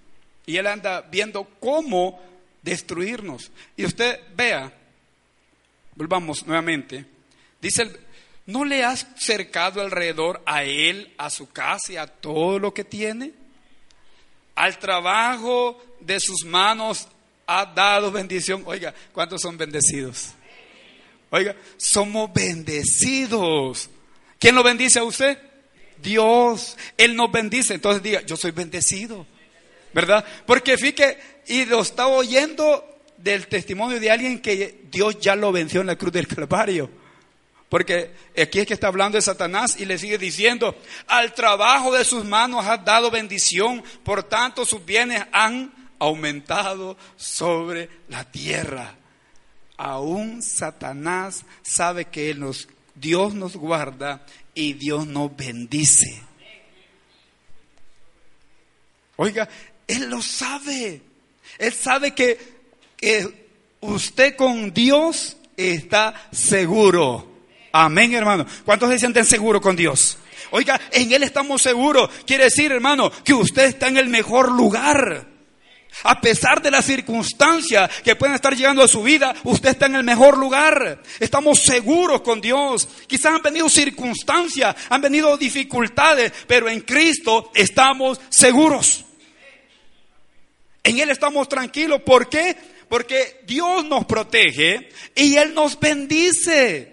Y 0.47 0.57
él 0.57 0.67
anda 0.67 1.03
viendo 1.03 1.45
cómo 1.61 2.19
destruirnos. 2.63 3.51
Y 3.77 3.85
usted 3.85 4.21
vea, 4.35 4.73
volvamos 5.95 6.47
nuevamente, 6.47 7.05
dice, 7.61 7.91
¿no 8.51 8.65
le 8.65 8.85
has 8.85 9.07
cercado 9.17 9.81
alrededor 9.81 10.43
a 10.47 10.65
él, 10.65 11.13
a 11.19 11.31
su 11.31 11.51
casa 11.51 11.93
y 11.93 11.97
a 11.97 12.07
todo 12.07 12.59
lo 12.59 12.75
que 12.75 12.85
tiene? 12.85 13.33
Al 14.55 14.79
trabajo 14.79 15.83
de 16.01 16.21
sus 16.21 16.45
manos 16.45 17.09
ha 17.47 17.65
dado 17.67 18.11
bendición. 18.11 18.63
Oiga, 18.67 18.95
¿cuántos 19.13 19.43
son 19.43 19.57
bendecidos? 19.57 20.31
Oiga, 21.31 21.57
somos 21.77 22.33
bendecidos. 22.33 23.89
¿Quién 24.39 24.55
lo 24.55 24.63
bendice 24.63 24.99
a 24.99 25.05
usted? 25.05 25.39
Dios. 26.03 26.77
Él 26.97 27.17
nos 27.17 27.31
bendice. 27.31 27.75
Entonces 27.75 28.03
diga, 28.03 28.23
yo 28.23 28.37
soy 28.37 28.51
bendecido. 28.51 29.27
¿verdad? 29.93 30.25
Porque 30.47 30.77
fíjate, 30.77 31.19
y 31.47 31.65
lo 31.65 31.81
estaba 31.81 32.11
oyendo 32.11 32.85
del 33.17 33.47
testimonio 33.49 34.01
de 34.01 34.11
alguien 34.11 34.41
que 34.41 34.83
Dios 34.91 35.19
ya 35.21 35.37
lo 35.37 35.53
venció 35.53 35.81
en 35.81 35.89
la 35.89 35.97
cruz 35.97 36.13
del 36.13 36.27
Calvario. 36.27 36.91
Porque 37.71 38.11
aquí 38.37 38.59
es 38.59 38.67
que 38.67 38.75
está 38.75 38.89
hablando 38.89 39.17
de 39.17 39.23
Satanás 39.23 39.77
y 39.79 39.87
le 39.87 39.97
sigue 39.97 40.19
diciendo, 40.19 40.77
al 41.07 41.33
trabajo 41.35 41.93
de 41.93 42.05
sus 42.05 42.25
manos 42.25 42.67
has 42.67 42.85
dado 42.85 43.13
bendición, 43.13 43.85
por 44.03 44.25
tanto 44.25 44.67
sus 44.67 44.85
bienes 44.85 45.25
han 45.33 45.73
aumentado 46.01 46.97
sobre 47.17 47.89
la 48.09 48.25
tierra. 48.25 48.97
Aún 49.77 50.43
Satanás 50.43 51.45
sabe 51.63 52.07
que 52.07 52.37
Dios 52.97 53.35
nos 53.35 53.55
guarda 53.55 54.27
y 54.53 54.73
Dios 54.73 55.07
nos 55.07 55.35
bendice. 55.37 56.25
Oiga, 59.15 59.49
Él 59.87 60.11
lo 60.11 60.21
sabe. 60.21 61.03
Él 61.57 61.73
sabe 61.73 62.15
que 62.15 62.37
usted 63.81 64.35
con 64.35 64.75
Dios 64.75 65.37
está 65.57 66.29
seguro. 66.33 67.30
Amén, 67.73 68.15
hermano. 68.15 68.47
¿Cuántos 68.65 68.91
se 68.91 68.99
sienten 68.99 69.25
seguros 69.25 69.63
con 69.63 69.77
Dios? 69.77 70.19
Oiga, 70.51 70.81
en 70.91 71.13
Él 71.13 71.23
estamos 71.23 71.63
seguros. 71.63 72.11
Quiere 72.27 72.45
decir, 72.45 72.73
hermano, 72.73 73.11
que 73.25 73.35
usted 73.35 73.65
está 73.65 73.89
en 73.89 73.99
el 73.99 74.09
mejor 74.09 74.51
lugar. 74.51 75.27
A 76.05 76.21
pesar 76.21 76.63
de 76.63 76.71
las 76.71 76.85
circunstancias 76.85 77.91
que 78.03 78.17
pueden 78.17 78.35
estar 78.35 78.55
llegando 78.57 78.83
a 78.83 78.89
su 78.89 79.03
vida, 79.03 79.35
usted 79.45 79.71
está 79.71 79.87
en 79.87 79.97
el 79.97 80.05
mejor 80.05 80.39
lugar. 80.39 81.03
Estamos 81.19 81.61
seguros 81.61 82.23
con 82.23 82.41
Dios. 82.41 82.89
Quizás 83.07 83.35
han 83.35 83.43
venido 83.43 83.69
circunstancias, 83.69 84.75
han 84.89 85.01
venido 85.01 85.37
dificultades, 85.37 86.33
pero 86.47 86.69
en 86.69 86.81
Cristo 86.81 87.51
estamos 87.55 88.21
seguros. 88.31 89.05
En 90.83 90.99
Él 90.99 91.11
estamos 91.11 91.49
tranquilos. 91.49 92.01
¿Por 92.03 92.29
qué? 92.29 92.57
Porque 92.89 93.43
Dios 93.47 93.85
nos 93.85 94.07
protege 94.07 94.89
y 95.15 95.37
Él 95.37 95.55
nos 95.55 95.79
bendice. 95.79 96.89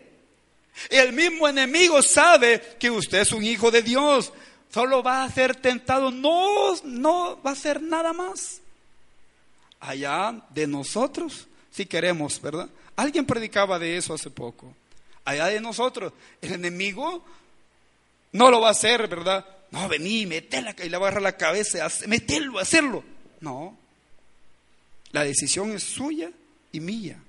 El 0.90 1.14
mismo 1.14 1.48
enemigo 1.48 2.02
sabe 2.02 2.78
que 2.80 2.90
usted 2.92 3.20
es 3.20 3.32
un 3.32 3.44
hijo 3.44 3.72
de 3.72 3.82
Dios. 3.82 4.32
Solo 4.72 5.02
va 5.02 5.24
a 5.24 5.32
ser 5.32 5.56
tentado. 5.56 6.12
No, 6.12 6.76
no 6.84 7.42
va 7.42 7.52
a 7.52 7.56
ser 7.56 7.82
nada 7.82 8.14
más. 8.14 8.62
Allá 9.80 10.42
de 10.50 10.68
nosotros, 10.68 11.48
si 11.72 11.86
queremos, 11.86 12.42
¿verdad? 12.42 12.70
Alguien 12.96 13.26
predicaba 13.26 13.80
de 13.80 13.98
eso 13.98 14.14
hace 14.14 14.30
poco. 14.30 14.74
Allá 15.26 15.48
de 15.48 15.60
nosotros, 15.60 16.14
el 16.42 16.54
enemigo 16.54 17.24
no 18.32 18.50
lo 18.50 18.62
va 18.62 18.70
a 18.70 18.72
hacer, 18.72 19.08
¿verdad? 19.08 19.46
No, 19.72 19.88
vení, 19.88 20.26
metela 20.26 20.76
y 20.84 20.90
le 20.90 20.98
va 20.98 21.08
a 21.08 21.10
agarrar 21.10 21.24
la 21.24 21.38
cabeza, 21.38 21.88
metelo, 22.08 22.60
hacerlo. 22.60 23.04
No. 23.42 23.78
La 25.12 25.24
decisión 25.24 25.72
es 25.72 25.84
suya 25.84 26.32
y 26.72 26.80
mía. 26.80 27.20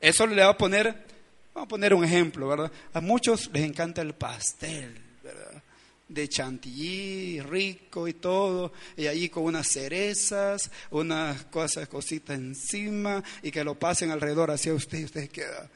Eso 0.00 0.26
le 0.26 0.42
va 0.42 0.50
a 0.50 0.58
poner 0.58 1.09
Vamos 1.54 1.66
a 1.66 1.68
poner 1.68 1.94
un 1.94 2.04
ejemplo, 2.04 2.48
¿verdad? 2.48 2.70
A 2.92 3.00
muchos 3.00 3.50
les 3.52 3.64
encanta 3.64 4.02
el 4.02 4.14
pastel, 4.14 4.94
¿verdad? 5.22 5.62
De 6.08 6.28
chantilly, 6.28 7.40
rico 7.40 8.08
y 8.08 8.14
todo, 8.14 8.72
y 8.96 9.06
ahí 9.06 9.28
con 9.28 9.44
unas 9.44 9.68
cerezas, 9.68 10.70
unas 10.90 11.44
cosas, 11.44 11.88
cositas 11.88 12.36
encima, 12.36 13.22
y 13.42 13.50
que 13.50 13.64
lo 13.64 13.76
pasen 13.76 14.10
alrededor 14.10 14.50
hacia 14.50 14.74
usted 14.74 14.98
y 14.98 15.04
usted 15.04 15.30
queda, 15.30 15.68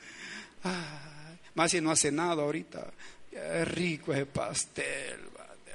más 1.55 1.71
si 1.71 1.81
no 1.81 1.91
ha 1.91 1.97
cenado 1.97 2.43
ahorita, 2.43 2.93
es 3.31 3.69
rico 3.69 4.13
ese 4.13 4.27
pastel, 4.27 5.21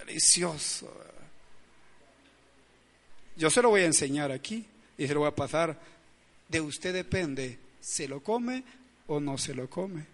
delicioso. 0.06 0.94
Yo 3.36 3.50
se 3.50 3.62
lo 3.62 3.70
voy 3.70 3.82
a 3.82 3.86
enseñar 3.86 4.32
aquí 4.32 4.66
y 4.98 5.08
se 5.08 5.14
lo 5.14 5.22
voy 5.22 5.30
a 5.30 5.36
pasar. 5.36 5.80
De 6.50 6.60
usted 6.60 6.94
depende, 6.94 7.58
¿se 7.80 8.08
lo 8.08 8.22
come 8.22 8.64
o 9.10 9.20
no 9.20 9.38
se 9.38 9.54
lo 9.54 9.70
come. 9.70 10.06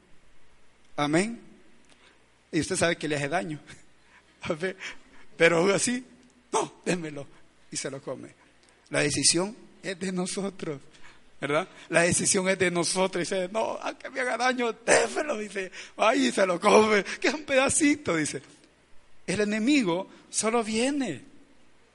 Amén. 0.97 1.39
Y 2.51 2.59
usted 2.61 2.75
sabe 2.75 2.95
que 2.95 3.07
le 3.07 3.17
hace 3.17 3.27
daño. 3.27 3.59
Pero 5.37 5.57
aún 5.57 5.71
así, 5.71 6.03
no, 6.51 6.81
démelo. 6.85 7.27
Y 7.71 7.77
se 7.77 7.91
lo 7.91 8.01
come. 8.01 8.29
La 8.89 9.01
decisión 9.01 9.55
es 9.83 9.99
de 9.99 10.11
nosotros. 10.11 10.79
¿Verdad? 11.41 11.67
La 11.89 12.03
decisión 12.03 12.47
es 12.47 12.57
de 12.57 12.71
nosotros. 12.71 13.27
Dice, 13.27 13.49
no, 13.51 13.77
que 14.01 14.09
me 14.09 14.21
haga 14.21 14.37
daño, 14.37 14.71
démelo. 14.71 15.37
Dice, 15.37 15.71
ay, 15.97 16.31
se 16.31 16.45
lo 16.45 16.59
come. 16.59 17.03
Que 17.03 17.27
es 17.27 17.33
un 17.33 17.43
pedacito, 17.43 18.15
dice. 18.15 18.41
El 19.27 19.41
enemigo 19.41 20.07
solo 20.29 20.63
viene. 20.63 21.21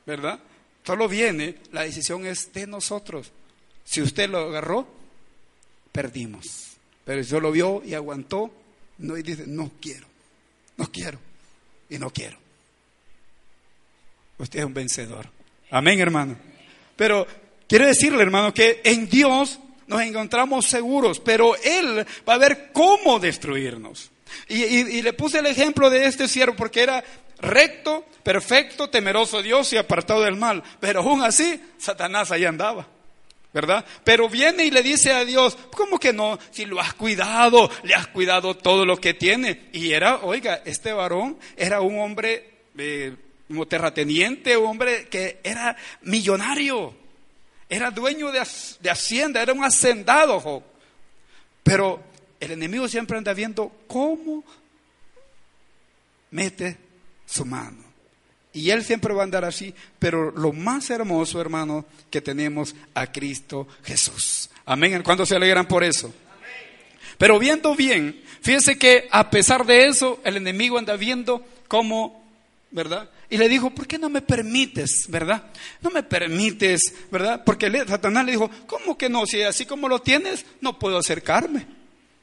¿Verdad? 0.04 0.38
Solo 0.84 1.08
viene. 1.08 1.56
La 1.72 1.82
decisión 1.82 2.26
es 2.26 2.52
de 2.52 2.66
nosotros. 2.66 3.32
Si 3.84 4.02
usted 4.02 4.28
lo 4.28 4.40
agarró, 4.40 4.86
perdimos. 5.92 6.69
Pero 7.04 7.24
si 7.24 7.40
lo 7.40 7.50
vio 7.50 7.82
y 7.84 7.94
aguantó, 7.94 8.52
no 8.98 9.16
y 9.16 9.22
dice, 9.22 9.44
no 9.46 9.70
quiero, 9.80 10.06
no 10.76 10.90
quiero 10.90 11.18
y 11.88 11.98
no 11.98 12.10
quiero. 12.10 12.38
Usted 14.38 14.60
es 14.60 14.64
un 14.64 14.74
vencedor. 14.74 15.28
Amén, 15.70 16.00
hermano. 16.00 16.36
Pero 16.96 17.26
quiero 17.68 17.86
decirle, 17.86 18.22
hermano, 18.22 18.54
que 18.54 18.80
en 18.84 19.08
Dios 19.08 19.58
nos 19.86 20.02
encontramos 20.02 20.66
seguros, 20.66 21.20
pero 21.20 21.56
Él 21.56 22.06
va 22.28 22.34
a 22.34 22.38
ver 22.38 22.70
cómo 22.72 23.18
destruirnos. 23.18 24.10
Y, 24.48 25.02
le 25.02 25.12
puse 25.12 25.40
el 25.40 25.46
ejemplo 25.46 25.90
de 25.90 26.06
este 26.06 26.28
siervo 26.28 26.54
porque 26.54 26.82
era 26.82 27.02
recto, 27.38 28.04
perfecto, 28.22 28.88
temeroso 28.88 29.38
de 29.38 29.44
Dios 29.44 29.72
y 29.72 29.76
apartado 29.76 30.22
del 30.22 30.36
mal. 30.36 30.62
Pero 30.78 31.00
aún 31.00 31.22
así, 31.22 31.60
Satanás 31.78 32.30
ahí 32.30 32.44
andaba. 32.44 32.86
¿Verdad? 33.52 33.84
Pero 34.04 34.28
viene 34.28 34.64
y 34.64 34.70
le 34.70 34.82
dice 34.82 35.12
a 35.12 35.24
Dios, 35.24 35.56
¿cómo 35.74 35.98
que 35.98 36.12
no? 36.12 36.38
Si 36.50 36.66
lo 36.66 36.80
has 36.80 36.94
cuidado, 36.94 37.70
le 37.82 37.94
has 37.94 38.06
cuidado 38.08 38.56
todo 38.56 38.84
lo 38.84 38.96
que 38.96 39.14
tiene. 39.14 39.68
Y 39.72 39.92
era, 39.92 40.18
oiga, 40.18 40.62
este 40.64 40.92
varón 40.92 41.38
era 41.56 41.80
un 41.80 41.98
hombre 42.00 42.50
eh, 42.78 43.16
terrateniente, 43.68 44.56
un 44.56 44.70
hombre 44.70 45.08
que 45.08 45.40
era 45.42 45.76
millonario, 46.02 46.94
era 47.68 47.90
dueño 47.90 48.30
de, 48.30 48.42
de 48.80 48.90
hacienda, 48.90 49.42
era 49.42 49.52
un 49.52 49.64
hacendado, 49.64 50.62
Pero 51.62 52.02
el 52.38 52.52
enemigo 52.52 52.88
siempre 52.88 53.18
anda 53.18 53.34
viendo 53.34 53.70
cómo 53.86 54.44
mete 56.30 56.76
su 57.26 57.44
mano. 57.44 57.89
Y 58.52 58.70
Él 58.70 58.84
siempre 58.84 59.14
va 59.14 59.22
a 59.22 59.24
andar 59.24 59.44
así, 59.44 59.74
pero 59.98 60.32
lo 60.32 60.52
más 60.52 60.90
hermoso, 60.90 61.40
hermano, 61.40 61.84
que 62.10 62.20
tenemos 62.20 62.74
a 62.94 63.10
Cristo 63.10 63.68
Jesús. 63.84 64.50
Amén. 64.64 65.02
¿Cuántos 65.04 65.28
se 65.28 65.36
alegran 65.36 65.68
por 65.68 65.84
eso? 65.84 66.12
Pero 67.16 67.38
viendo 67.38 67.76
bien, 67.76 68.20
fíjense 68.40 68.78
que 68.78 69.06
a 69.10 69.30
pesar 69.30 69.66
de 69.66 69.86
eso, 69.86 70.20
el 70.24 70.36
enemigo 70.36 70.78
anda 70.78 70.96
viendo 70.96 71.44
cómo, 71.68 72.24
¿verdad? 72.70 73.08
Y 73.28 73.36
le 73.36 73.48
dijo, 73.48 73.70
¿por 73.70 73.86
qué 73.86 73.98
no 73.98 74.08
me 74.08 74.22
permites, 74.22 75.04
verdad? 75.08 75.44
No 75.80 75.90
me 75.90 76.02
permites, 76.02 76.92
¿verdad? 77.12 77.42
Porque 77.44 77.70
Satanás 77.86 78.24
le 78.24 78.32
dijo, 78.32 78.50
¿cómo 78.66 78.98
que 78.98 79.08
no? 79.08 79.26
Si 79.26 79.42
así 79.42 79.66
como 79.66 79.88
lo 79.88 80.00
tienes, 80.00 80.44
no 80.60 80.78
puedo 80.78 80.98
acercarme, 80.98 81.66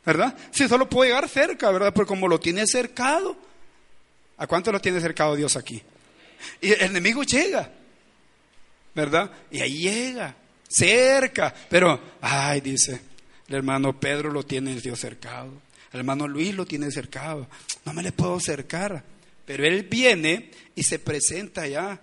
¿verdad? 0.05 0.35
Si 0.51 0.67
solo 0.67 0.89
puedo 0.89 1.07
llegar 1.07 1.29
cerca, 1.29 1.71
¿verdad? 1.71 1.93
Pero 1.93 2.07
como 2.07 2.27
lo 2.27 2.39
tiene 2.39 2.67
cercado, 2.67 3.37
¿a 4.37 4.47
cuánto 4.47 4.73
lo 4.73 4.81
tiene 4.81 4.99
cercado 4.99 5.35
Dios 5.35 5.55
aquí? 5.55 5.81
Y 6.61 6.71
el 6.71 6.81
enemigo 6.81 7.23
llega, 7.23 7.71
¿verdad? 8.93 9.31
Y 9.51 9.61
ahí 9.61 9.77
llega, 9.79 10.35
cerca. 10.67 11.53
Pero, 11.69 11.99
ay, 12.21 12.61
dice, 12.61 13.01
el 13.47 13.55
hermano 13.55 13.99
Pedro 13.99 14.31
lo 14.31 14.43
tiene 14.43 14.79
Dios 14.79 14.99
cercado. 14.99 15.61
El 15.91 15.99
hermano 15.99 16.27
Luis 16.27 16.53
lo 16.53 16.65
tiene 16.65 16.91
cercado. 16.91 17.47
No 17.85 17.93
me 17.93 18.03
le 18.03 18.11
puedo 18.11 18.35
acercar. 18.35 19.03
Pero 19.45 19.65
él 19.65 19.83
viene 19.83 20.51
y 20.75 20.83
se 20.83 20.99
presenta 20.99 21.61
allá. 21.61 21.99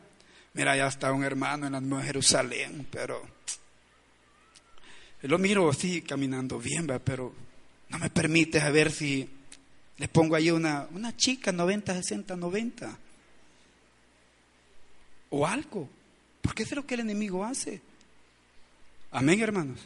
Mira, 0.55 0.77
ya 0.77 0.87
está 0.87 1.13
un 1.13 1.25
hermano 1.25 1.67
en 1.67 1.73
la 1.73 1.81
Nueva 1.81 2.05
Jerusalén, 2.05 2.87
pero 2.91 3.23
lo 5.23 5.39
miro 5.39 5.69
así 5.69 6.03
caminando 6.03 6.59
bien, 6.59 6.87
pero 7.05 7.35
no 7.89 7.99
me 7.99 8.09
permite 8.09 8.61
a 8.61 8.71
ver 8.71 8.93
si 8.93 9.29
le 9.99 10.09
pongo 10.09 10.37
ahí 10.37 10.51
una, 10.51 10.87
una 10.93 11.17
chica 11.17 11.51
90, 11.51 11.95
60, 11.95 12.37
90 12.37 12.99
o 15.35 15.47
algo. 15.47 15.89
Porque 16.41 16.63
es 16.63 16.73
lo 16.73 16.87
que 16.87 16.95
el 16.95 17.01
enemigo 17.01 17.45
hace. 17.45 17.81
Amén, 19.11 19.41
hermanos. 19.41 19.81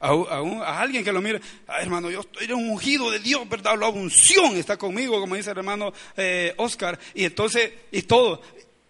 A, 0.00 0.10
a, 0.10 0.80
alguien 0.80 1.02
que 1.02 1.12
lo 1.12 1.20
mire, 1.20 1.40
hermano, 1.66 2.10
yo 2.10 2.20
estoy 2.20 2.52
ungido 2.52 3.10
de 3.10 3.18
Dios, 3.18 3.48
¿verdad? 3.48 3.76
La 3.78 3.88
unción 3.88 4.56
está 4.56 4.76
conmigo, 4.76 5.18
como 5.18 5.34
dice 5.34 5.50
el 5.50 5.58
hermano 5.58 5.92
eh, 6.16 6.54
Oscar, 6.58 6.98
y 7.14 7.24
entonces, 7.24 7.72
y 7.90 8.02
todo. 8.02 8.40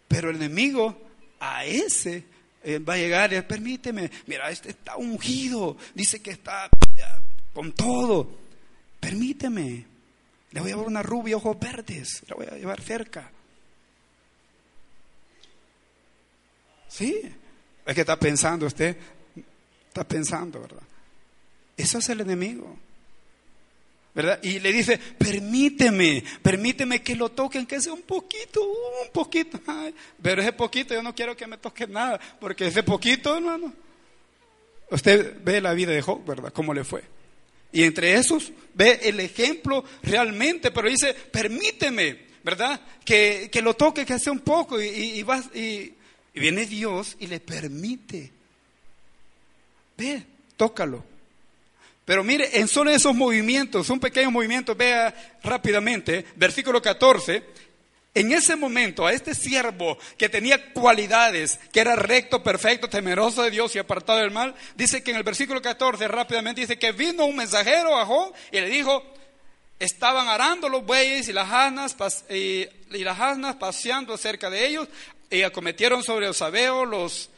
Pero 0.06 0.30
el 0.30 0.36
enemigo 0.36 1.00
a 1.40 1.64
ese 1.64 2.24
eh, 2.62 2.78
va 2.78 2.94
a 2.94 2.98
llegar 2.98 3.32
y 3.32 3.40
permíteme, 3.42 4.10
mira, 4.26 4.50
este 4.50 4.70
está 4.70 4.96
ungido, 4.96 5.76
dice 5.94 6.20
que 6.20 6.30
está 6.30 6.68
con 7.54 7.72
todo. 7.72 8.28
Permíteme, 9.00 9.86
le 10.50 10.60
voy 10.60 10.72
a 10.72 10.76
dar 10.76 10.86
una 10.86 11.02
rubia, 11.02 11.36
ojos 11.36 11.58
verdes, 11.58 12.22
la 12.28 12.34
voy 12.34 12.46
a 12.46 12.56
llevar 12.56 12.80
cerca. 12.80 13.30
Sí, 16.88 17.20
es 17.86 17.94
que 17.94 18.00
está 18.00 18.18
pensando 18.18 18.66
usted, 18.66 18.96
está 19.88 20.06
pensando, 20.06 20.60
¿verdad? 20.60 20.82
Eso 21.76 21.98
es 21.98 22.08
el 22.08 22.20
enemigo. 22.20 22.76
¿verdad? 24.14 24.40
Y 24.42 24.58
le 24.58 24.72
dice, 24.72 24.98
permíteme, 24.98 26.24
permíteme 26.42 27.02
que 27.02 27.14
lo 27.14 27.28
toquen, 27.30 27.66
que 27.66 27.80
sea 27.80 27.92
un 27.92 28.02
poquito, 28.02 28.66
un 28.66 29.12
poquito. 29.12 29.60
pero 30.20 30.42
ese 30.42 30.52
poquito 30.52 30.92
yo 30.92 31.02
no 31.04 31.14
quiero 31.14 31.36
que 31.36 31.46
me 31.46 31.56
toque 31.56 31.86
nada, 31.86 32.18
porque 32.40 32.66
ese 32.66 32.82
poquito, 32.82 33.36
hermano. 33.36 33.72
Usted 34.90 35.36
ve 35.44 35.60
la 35.60 35.72
vida 35.72 35.92
de 35.92 36.02
Job, 36.02 36.24
¿verdad? 36.24 36.52
¿Cómo 36.52 36.74
le 36.74 36.82
fue? 36.82 37.04
Y 37.70 37.84
entre 37.84 38.14
esos 38.14 38.50
ve 38.74 38.98
el 39.04 39.20
ejemplo 39.20 39.84
realmente, 40.02 40.70
pero 40.70 40.88
dice, 40.88 41.14
permíteme, 41.14 42.26
¿verdad? 42.42 42.80
Que, 43.04 43.50
lo 43.62 43.74
toque, 43.74 44.04
que 44.04 44.18
sea 44.18 44.32
un 44.32 44.40
poco. 44.40 44.80
Y, 44.80 45.22
y 45.24 45.94
viene 46.34 46.66
Dios 46.66 47.16
y 47.18 47.26
le 47.26 47.40
permite. 47.40 48.30
Ve, 49.96 50.22
tócalo. 50.56 51.04
Pero 52.04 52.24
mire, 52.24 52.58
en 52.58 52.68
solo 52.68 52.90
esos 52.90 53.14
movimientos, 53.14 53.90
un 53.90 54.00
pequeño 54.00 54.30
movimiento, 54.30 54.74
vea 54.74 55.14
rápidamente, 55.42 56.24
versículo 56.36 56.80
14, 56.80 57.42
en 58.14 58.32
ese 58.32 58.56
momento 58.56 59.06
a 59.06 59.12
este 59.12 59.34
siervo 59.34 59.98
que 60.16 60.28
tenía 60.28 60.72
cualidades, 60.72 61.60
que 61.70 61.80
era 61.80 61.94
recto, 61.96 62.42
perfecto, 62.42 62.88
temeroso 62.88 63.42
de 63.42 63.50
Dios 63.50 63.76
y 63.76 63.78
apartado 63.78 64.18
del 64.20 64.30
mal, 64.30 64.54
dice 64.74 65.02
que 65.02 65.10
en 65.10 65.18
el 65.18 65.22
versículo 65.22 65.60
14 65.60 66.08
rápidamente 66.08 66.62
dice 66.62 66.78
que 66.78 66.92
vino 66.92 67.26
un 67.26 67.36
mensajero 67.36 67.96
a 67.98 68.06
Job 68.06 68.32
y 68.50 68.60
le 68.60 68.70
dijo, 68.70 69.02
estaban 69.78 70.28
arando 70.28 70.68
los 70.68 70.84
bueyes 70.84 71.28
y 71.28 71.32
las 71.32 71.52
asnas, 71.52 72.24
y, 72.30 72.66
las 72.90 73.20
asnas 73.20 73.56
paseando 73.56 74.16
cerca 74.16 74.50
de 74.50 74.66
ellos 74.66 74.88
y 75.30 75.42
acometieron 75.42 76.02
sobre 76.02 76.26
los 76.26 76.42
abeos 76.42 76.88
los 76.88 77.30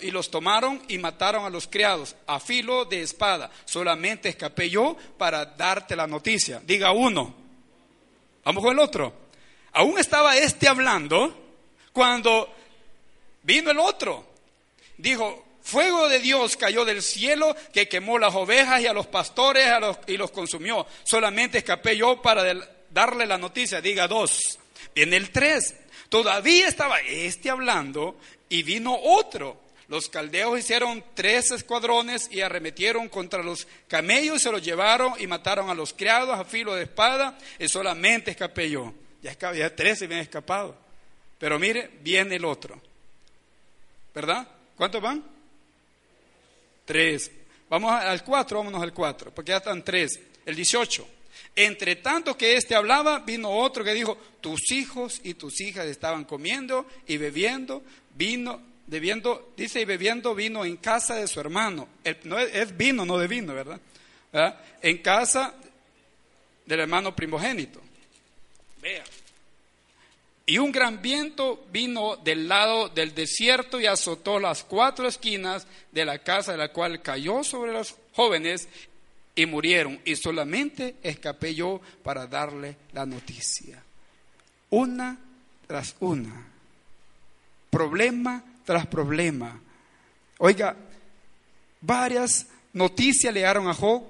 y 0.00 0.10
los 0.10 0.30
tomaron 0.30 0.80
y 0.88 0.98
mataron 0.98 1.44
a 1.44 1.50
los 1.50 1.66
criados 1.66 2.14
a 2.26 2.38
filo 2.40 2.84
de 2.84 3.02
espada. 3.02 3.50
Solamente 3.64 4.28
escapé 4.28 4.70
yo 4.70 4.96
para 5.18 5.44
darte 5.44 5.96
la 5.96 6.06
noticia. 6.06 6.60
Diga 6.64 6.92
uno. 6.92 7.34
Vamos 8.44 8.62
con 8.62 8.72
el 8.72 8.78
otro. 8.78 9.12
Aún 9.72 9.98
estaba 9.98 10.36
este 10.36 10.68
hablando 10.68 11.56
cuando 11.92 12.54
vino 13.42 13.70
el 13.70 13.78
otro. 13.78 14.24
Dijo, 14.96 15.44
fuego 15.62 16.08
de 16.08 16.20
Dios 16.20 16.56
cayó 16.56 16.84
del 16.84 17.02
cielo 17.02 17.56
que 17.72 17.88
quemó 17.88 18.18
las 18.18 18.34
ovejas 18.34 18.80
y 18.80 18.86
a 18.86 18.92
los 18.92 19.06
pastores 19.06 19.66
y 20.06 20.16
los 20.16 20.30
consumió. 20.30 20.86
Solamente 21.02 21.58
escapé 21.58 21.96
yo 21.96 22.22
para 22.22 22.44
darle 22.90 23.26
la 23.26 23.38
noticia. 23.38 23.80
Diga 23.80 24.06
dos. 24.06 24.58
Viene 24.94 25.16
el 25.16 25.30
tres. 25.30 25.74
Todavía 26.08 26.68
estaba 26.68 27.00
este 27.00 27.50
hablando 27.50 28.16
y 28.48 28.62
vino 28.62 28.96
otro 28.96 29.64
los 29.88 30.08
caldeos 30.08 30.58
hicieron 30.58 31.04
tres 31.14 31.50
escuadrones 31.50 32.28
y 32.32 32.40
arremetieron 32.40 33.08
contra 33.08 33.42
los 33.42 33.68
camellos, 33.86 34.40
se 34.40 34.50
los 34.50 34.62
llevaron 34.62 35.12
y 35.18 35.26
mataron 35.26 35.68
a 35.68 35.74
los 35.74 35.92
criados 35.92 36.38
a 36.38 36.44
filo 36.44 36.74
de 36.74 36.84
espada 36.84 37.38
y 37.58 37.68
solamente 37.68 38.30
escapé 38.30 38.70
yo. 38.70 38.94
Ya, 39.22 39.36
ya 39.52 39.74
tres 39.74 39.98
se 39.98 40.06
habían 40.06 40.20
escapado. 40.20 40.76
Pero 41.38 41.58
mire, 41.58 41.90
viene 42.00 42.36
el 42.36 42.44
otro. 42.44 42.80
¿Verdad? 44.14 44.48
¿Cuántos 44.76 45.02
van? 45.02 45.22
Tres. 46.84 47.30
Vamos 47.68 47.92
al 47.92 48.24
cuatro, 48.24 48.58
vámonos 48.58 48.82
al 48.82 48.92
cuatro, 48.92 49.34
porque 49.34 49.50
ya 49.50 49.58
están 49.58 49.84
tres. 49.84 50.18
El 50.46 50.54
dieciocho. 50.54 51.06
Entre 51.56 51.96
tanto 51.96 52.36
que 52.36 52.56
éste 52.56 52.74
hablaba, 52.74 53.20
vino 53.20 53.50
otro 53.50 53.84
que 53.84 53.94
dijo, 53.94 54.18
tus 54.40 54.70
hijos 54.72 55.20
y 55.22 55.34
tus 55.34 55.60
hijas 55.60 55.86
estaban 55.86 56.24
comiendo 56.24 56.86
y 57.06 57.16
bebiendo 57.16 57.82
vino 58.16 58.74
bebiendo, 58.86 59.52
dice, 59.56 59.80
y 59.80 59.84
bebiendo 59.84 60.34
vino 60.34 60.64
en 60.64 60.76
casa 60.76 61.16
de 61.16 61.28
su 61.28 61.40
hermano. 61.40 61.88
no 62.24 62.38
es, 62.38 62.76
vino, 62.76 63.04
no 63.04 63.18
de 63.18 63.26
vino, 63.26 63.54
¿verdad? 63.54 63.80
En 64.82 64.98
casa 64.98 65.54
del 66.66 66.80
hermano 66.80 67.14
primogénito. 67.14 67.80
Vea. 68.80 69.04
Y 70.46 70.58
un 70.58 70.72
gran 70.72 71.00
viento 71.00 71.64
vino 71.70 72.16
del 72.16 72.46
lado 72.46 72.90
del 72.90 73.14
desierto 73.14 73.80
y 73.80 73.86
azotó 73.86 74.38
las 74.38 74.62
cuatro 74.62 75.08
esquinas 75.08 75.66
de 75.90 76.04
la 76.04 76.18
casa 76.18 76.52
de 76.52 76.58
la 76.58 76.68
cual 76.68 77.00
cayó 77.00 77.42
sobre 77.42 77.72
los 77.72 77.94
jóvenes 78.12 78.68
y 79.34 79.46
murieron. 79.46 80.00
Y 80.04 80.16
solamente 80.16 80.96
escapé 81.02 81.54
yo 81.54 81.80
para 82.02 82.26
darle 82.26 82.76
la 82.92 83.06
noticia. 83.06 83.82
Una 84.70 85.18
tras 85.66 85.96
una. 86.00 86.46
Problema 87.70 88.44
tras 88.64 88.86
problema. 88.86 89.60
Oiga, 90.38 90.76
varias 91.80 92.46
noticias 92.72 93.32
le 93.32 93.40
dieron 93.40 93.68
a 93.68 93.74
Job. 93.74 94.02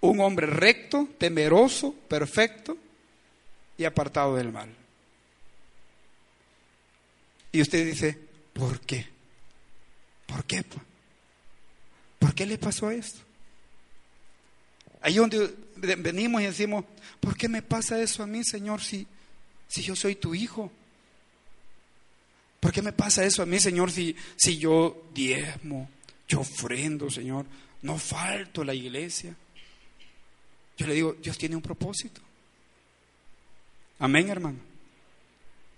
Un 0.00 0.20
hombre 0.20 0.46
recto, 0.46 1.08
temeroso, 1.18 1.94
perfecto 2.08 2.76
y 3.76 3.84
apartado 3.84 4.36
del 4.36 4.50
mal. 4.50 4.74
Y 7.52 7.60
usted 7.60 7.84
dice, 7.84 8.18
¿por 8.52 8.80
qué? 8.80 9.06
¿Por 10.26 10.44
qué? 10.44 10.64
¿Por 12.18 12.34
qué 12.34 12.46
le 12.46 12.56
pasó 12.56 12.90
esto? 12.90 13.29
Ahí 15.00 15.14
donde 15.14 15.54
venimos 15.76 16.42
y 16.42 16.46
decimos, 16.46 16.84
¿por 17.20 17.36
qué 17.36 17.48
me 17.48 17.62
pasa 17.62 18.00
eso 18.00 18.22
a 18.22 18.26
mí, 18.26 18.44
Señor, 18.44 18.82
si, 18.82 19.06
si 19.68 19.82
yo 19.82 19.96
soy 19.96 20.16
tu 20.16 20.34
hijo? 20.34 20.70
¿Por 22.60 22.72
qué 22.72 22.82
me 22.82 22.92
pasa 22.92 23.24
eso 23.24 23.42
a 23.42 23.46
mí, 23.46 23.58
Señor, 23.58 23.90
si, 23.90 24.14
si 24.36 24.58
yo 24.58 25.04
diezmo, 25.14 25.88
yo 26.28 26.40
ofrendo, 26.40 27.10
Señor, 27.10 27.46
no 27.82 27.96
falto 27.96 28.60
a 28.60 28.66
la 28.66 28.74
iglesia? 28.74 29.34
Yo 30.76 30.86
le 30.86 30.94
digo, 30.94 31.16
Dios 31.22 31.38
tiene 31.38 31.56
un 31.56 31.62
propósito. 31.62 32.20
Amén, 33.98 34.28
hermano. 34.28 34.58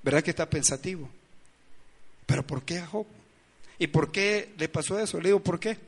¿Verdad 0.02 0.22
que 0.22 0.30
está 0.30 0.50
pensativo? 0.50 1.08
Pero 2.26 2.44
¿por 2.44 2.64
qué 2.64 2.78
a 2.78 2.86
Job? 2.86 3.06
¿Y 3.78 3.86
por 3.86 4.10
qué 4.10 4.52
le 4.58 4.68
pasó 4.68 4.98
eso? 4.98 5.20
Le 5.20 5.28
digo, 5.28 5.40
¿por 5.40 5.60
qué? 5.60 5.78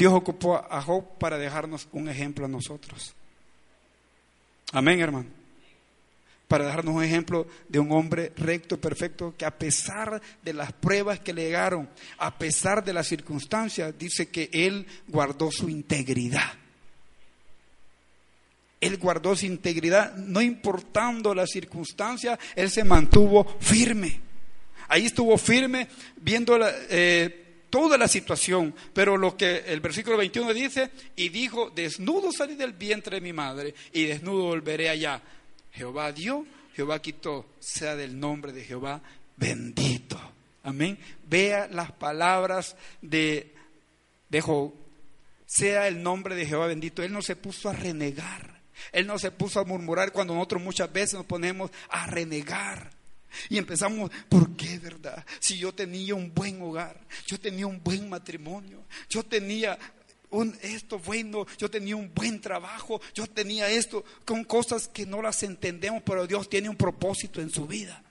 Dios 0.00 0.14
ocupó 0.14 0.56
a 0.56 0.80
Job 0.80 1.18
para 1.18 1.36
dejarnos 1.36 1.86
un 1.92 2.08
ejemplo 2.08 2.46
a 2.46 2.48
nosotros. 2.48 3.14
Amén, 4.72 4.98
hermano 4.98 5.40
para 6.48 6.64
darnos 6.64 6.96
un 6.96 7.04
ejemplo 7.04 7.46
de 7.68 7.78
un 7.78 7.92
hombre 7.92 8.32
recto, 8.36 8.80
perfecto, 8.80 9.36
que 9.38 9.44
a 9.44 9.56
pesar 9.56 10.20
de 10.42 10.52
las 10.52 10.72
pruebas 10.72 11.20
que 11.20 11.32
le 11.32 11.44
llegaron, 11.44 11.88
a 12.18 12.36
pesar 12.38 12.82
de 12.82 12.92
las 12.92 13.06
circunstancias, 13.06 13.94
dice 13.96 14.30
que 14.30 14.50
él 14.52 14.84
guardó 15.06 15.52
su 15.52 15.68
integridad. 15.68 16.54
Él 18.80 18.96
guardó 18.96 19.36
su 19.36 19.46
integridad, 19.46 20.16
no 20.16 20.42
importando 20.42 21.36
las 21.36 21.50
circunstancias, 21.50 22.36
él 22.56 22.68
se 22.68 22.82
mantuvo 22.82 23.44
firme. 23.60 24.20
Ahí 24.88 25.06
estuvo 25.06 25.38
firme 25.38 25.86
viendo 26.16 26.58
eh, 26.88 27.39
toda 27.70 27.96
la 27.96 28.08
situación, 28.08 28.74
pero 28.92 29.16
lo 29.16 29.36
que 29.36 29.64
el 29.66 29.80
versículo 29.80 30.16
21 30.16 30.52
dice, 30.52 30.90
y 31.16 31.28
dijo, 31.28 31.70
desnudo 31.70 32.32
salí 32.32 32.56
del 32.56 32.72
vientre 32.72 33.16
de 33.16 33.20
mi 33.20 33.32
madre 33.32 33.74
y 33.92 34.04
desnudo 34.04 34.44
volveré 34.44 34.90
allá. 34.90 35.22
Jehová 35.72 36.12
dio, 36.12 36.44
Jehová 36.74 37.00
quitó, 37.00 37.46
sea 37.60 37.96
del 37.96 38.18
nombre 38.18 38.52
de 38.52 38.64
Jehová 38.64 39.00
bendito. 39.36 40.20
Amén. 40.62 40.98
Vea 41.26 41.68
las 41.68 41.92
palabras 41.92 42.76
de, 43.00 43.54
de 44.28 44.40
Job. 44.40 44.74
Sea 45.46 45.88
el 45.88 46.02
nombre 46.02 46.34
de 46.34 46.46
Jehová 46.46 46.66
bendito. 46.66 47.02
Él 47.02 47.12
no 47.12 47.22
se 47.22 47.36
puso 47.36 47.68
a 47.68 47.72
renegar. 47.72 48.60
Él 48.92 49.06
no 49.06 49.18
se 49.18 49.30
puso 49.30 49.60
a 49.60 49.64
murmurar 49.64 50.12
cuando 50.12 50.34
nosotros 50.34 50.62
muchas 50.62 50.92
veces 50.92 51.14
nos 51.14 51.26
ponemos 51.26 51.70
a 51.88 52.06
renegar. 52.06 52.90
Y 53.48 53.58
empezamos, 53.58 54.10
¿por 54.28 54.56
qué 54.56 54.78
verdad? 54.78 55.24
Si 55.38 55.58
yo 55.58 55.72
tenía 55.72 56.14
un 56.14 56.32
buen 56.32 56.60
hogar, 56.62 57.00
yo 57.26 57.38
tenía 57.38 57.66
un 57.66 57.82
buen 57.82 58.08
matrimonio, 58.08 58.84
yo 59.08 59.22
tenía 59.22 59.78
un, 60.30 60.56
esto 60.62 60.98
bueno, 60.98 61.46
yo 61.58 61.70
tenía 61.70 61.96
un 61.96 62.12
buen 62.14 62.40
trabajo, 62.40 63.00
yo 63.14 63.26
tenía 63.26 63.68
esto, 63.68 64.04
con 64.24 64.44
cosas 64.44 64.88
que 64.88 65.06
no 65.06 65.22
las 65.22 65.42
entendemos, 65.42 66.02
pero 66.04 66.26
Dios 66.26 66.48
tiene 66.48 66.68
un 66.68 66.76
propósito 66.76 67.40
en 67.40 67.50
su 67.50 67.66
vida. 67.66 68.02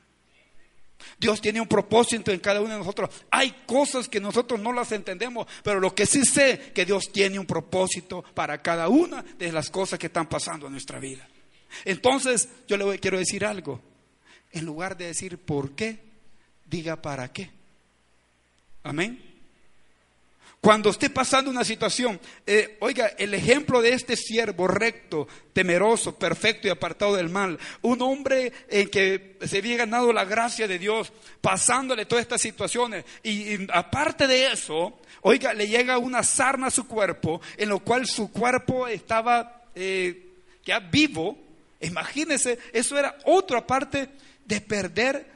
Dios 1.17 1.39
tiene 1.39 1.61
un 1.61 1.67
propósito 1.67 2.31
en 2.31 2.39
cada 2.39 2.59
uno 2.59 2.73
de 2.73 2.79
nosotros. 2.79 3.09
Hay 3.31 3.63
cosas 3.65 4.09
que 4.09 4.19
nosotros 4.19 4.59
no 4.59 4.73
las 4.73 4.91
entendemos, 4.91 5.47
pero 5.63 5.79
lo 5.79 5.95
que 5.95 6.05
sí 6.05 6.25
sé 6.25 6.71
que 6.73 6.85
Dios 6.85 7.11
tiene 7.11 7.39
un 7.39 7.45
propósito 7.45 8.23
para 8.33 8.61
cada 8.61 8.89
una 8.89 9.23
de 9.23 9.51
las 9.51 9.69
cosas 9.69 9.97
que 9.97 10.07
están 10.07 10.27
pasando 10.27 10.65
en 10.65 10.73
nuestra 10.73 10.99
vida. 10.99 11.27
Entonces, 11.85 12.49
yo 12.67 12.77
le 12.77 12.99
quiero 12.99 13.17
decir 13.17 13.45
algo. 13.45 13.81
En 14.51 14.65
lugar 14.65 14.97
de 14.97 15.05
decir 15.05 15.37
por 15.37 15.71
qué, 15.71 15.99
diga 16.65 16.95
para 17.01 17.31
qué. 17.31 17.49
Amén. 18.83 19.29
Cuando 20.61 20.89
esté 20.89 21.09
pasando 21.09 21.49
una 21.49 21.63
situación, 21.63 22.19
eh, 22.45 22.75
oiga, 22.81 23.07
el 23.17 23.33
ejemplo 23.33 23.81
de 23.81 23.93
este 23.93 24.17
siervo 24.17 24.67
recto, 24.67 25.25
temeroso, 25.53 26.15
perfecto 26.15 26.67
y 26.67 26.71
apartado 26.71 27.15
del 27.15 27.29
mal, 27.29 27.57
un 27.81 28.01
hombre 28.01 28.51
en 28.67 28.89
que 28.89 29.37
se 29.45 29.59
había 29.59 29.77
ganado 29.77 30.11
la 30.11 30.25
gracia 30.25 30.67
de 30.67 30.77
Dios, 30.77 31.13
pasándole 31.39 32.05
todas 32.05 32.23
estas 32.23 32.41
situaciones, 32.41 33.05
y, 33.23 33.71
aparte 33.71 34.27
de 34.27 34.51
eso, 34.51 34.99
oiga, 35.21 35.53
le 35.53 35.65
llega 35.65 35.97
una 35.97 36.23
sarna 36.23 36.67
a 36.67 36.71
su 36.71 36.85
cuerpo, 36.87 37.39
en 37.55 37.69
lo 37.69 37.79
cual 37.79 38.05
su 38.05 38.29
cuerpo 38.29 38.85
estaba 38.85 39.63
eh, 39.75 40.27
ya 40.65 40.79
vivo, 40.79 41.37
imagínense, 41.79 42.59
eso 42.73 42.97
era 42.97 43.17
otra 43.23 43.65
parte 43.65 44.09
de 44.49 44.59
perder 44.59 45.27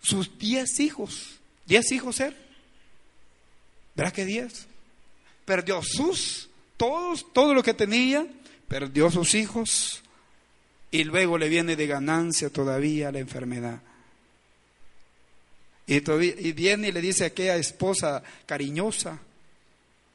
sus 0.00 0.38
diez 0.38 0.78
hijos. 0.78 1.40
Diez 1.66 1.90
hijos 1.90 2.20
él. 2.20 2.36
¿Verdad 3.96 4.12
que 4.12 4.24
diez? 4.24 4.66
Perdió 5.44 5.82
sus, 5.82 6.48
todos, 6.76 7.26
todo 7.32 7.52
lo 7.52 7.62
que 7.62 7.74
tenía, 7.74 8.26
perdió 8.68 9.10
sus 9.10 9.34
hijos 9.34 10.02
y 10.90 11.02
luego 11.02 11.36
le 11.36 11.48
viene 11.48 11.74
de 11.74 11.86
ganancia 11.88 12.48
todavía 12.48 13.10
la 13.10 13.18
enfermedad. 13.18 13.82
Y, 15.86 16.00
todavía, 16.00 16.34
y 16.38 16.52
viene 16.52 16.88
y 16.88 16.92
le 16.92 17.00
dice 17.00 17.24
a 17.24 17.28
aquella 17.28 17.56
esposa 17.56 18.22
cariñosa, 18.46 19.18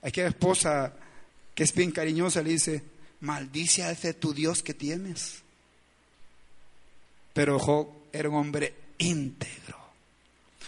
aquella 0.01 0.29
esposa 0.29 0.93
que 1.53 1.63
es 1.63 1.73
bien 1.73 1.91
cariñosa, 1.91 2.41
le 2.41 2.51
dice, 2.51 2.83
maldice 3.19 3.83
a 3.83 3.91
ese 3.91 4.13
tu 4.13 4.33
Dios 4.33 4.63
que 4.63 4.73
tienes. 4.73 5.41
Pero 7.33 7.59
Job 7.59 7.98
era 8.11 8.29
un 8.29 8.35
hombre 8.35 8.73
íntegro, 8.97 9.77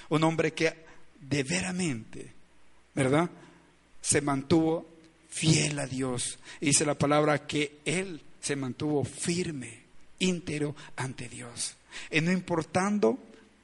un 0.09 0.23
hombre 0.23 0.53
que 0.53 0.73
de 1.19 1.43
veramente, 1.43 2.31
¿verdad? 2.95 3.29
Se 4.01 4.21
mantuvo 4.21 4.85
fiel 5.29 5.79
a 5.79 5.85
Dios. 5.85 6.37
dice 6.59 6.85
la 6.85 6.97
palabra 6.97 7.45
que 7.47 7.79
él 7.85 8.21
se 8.41 8.55
mantuvo 8.55 9.03
firme, 9.03 9.81
íntegro 10.19 10.75
ante 10.95 11.29
Dios. 11.29 11.75
Y 12.09 12.21
no 12.21 12.31
importando 12.31 13.17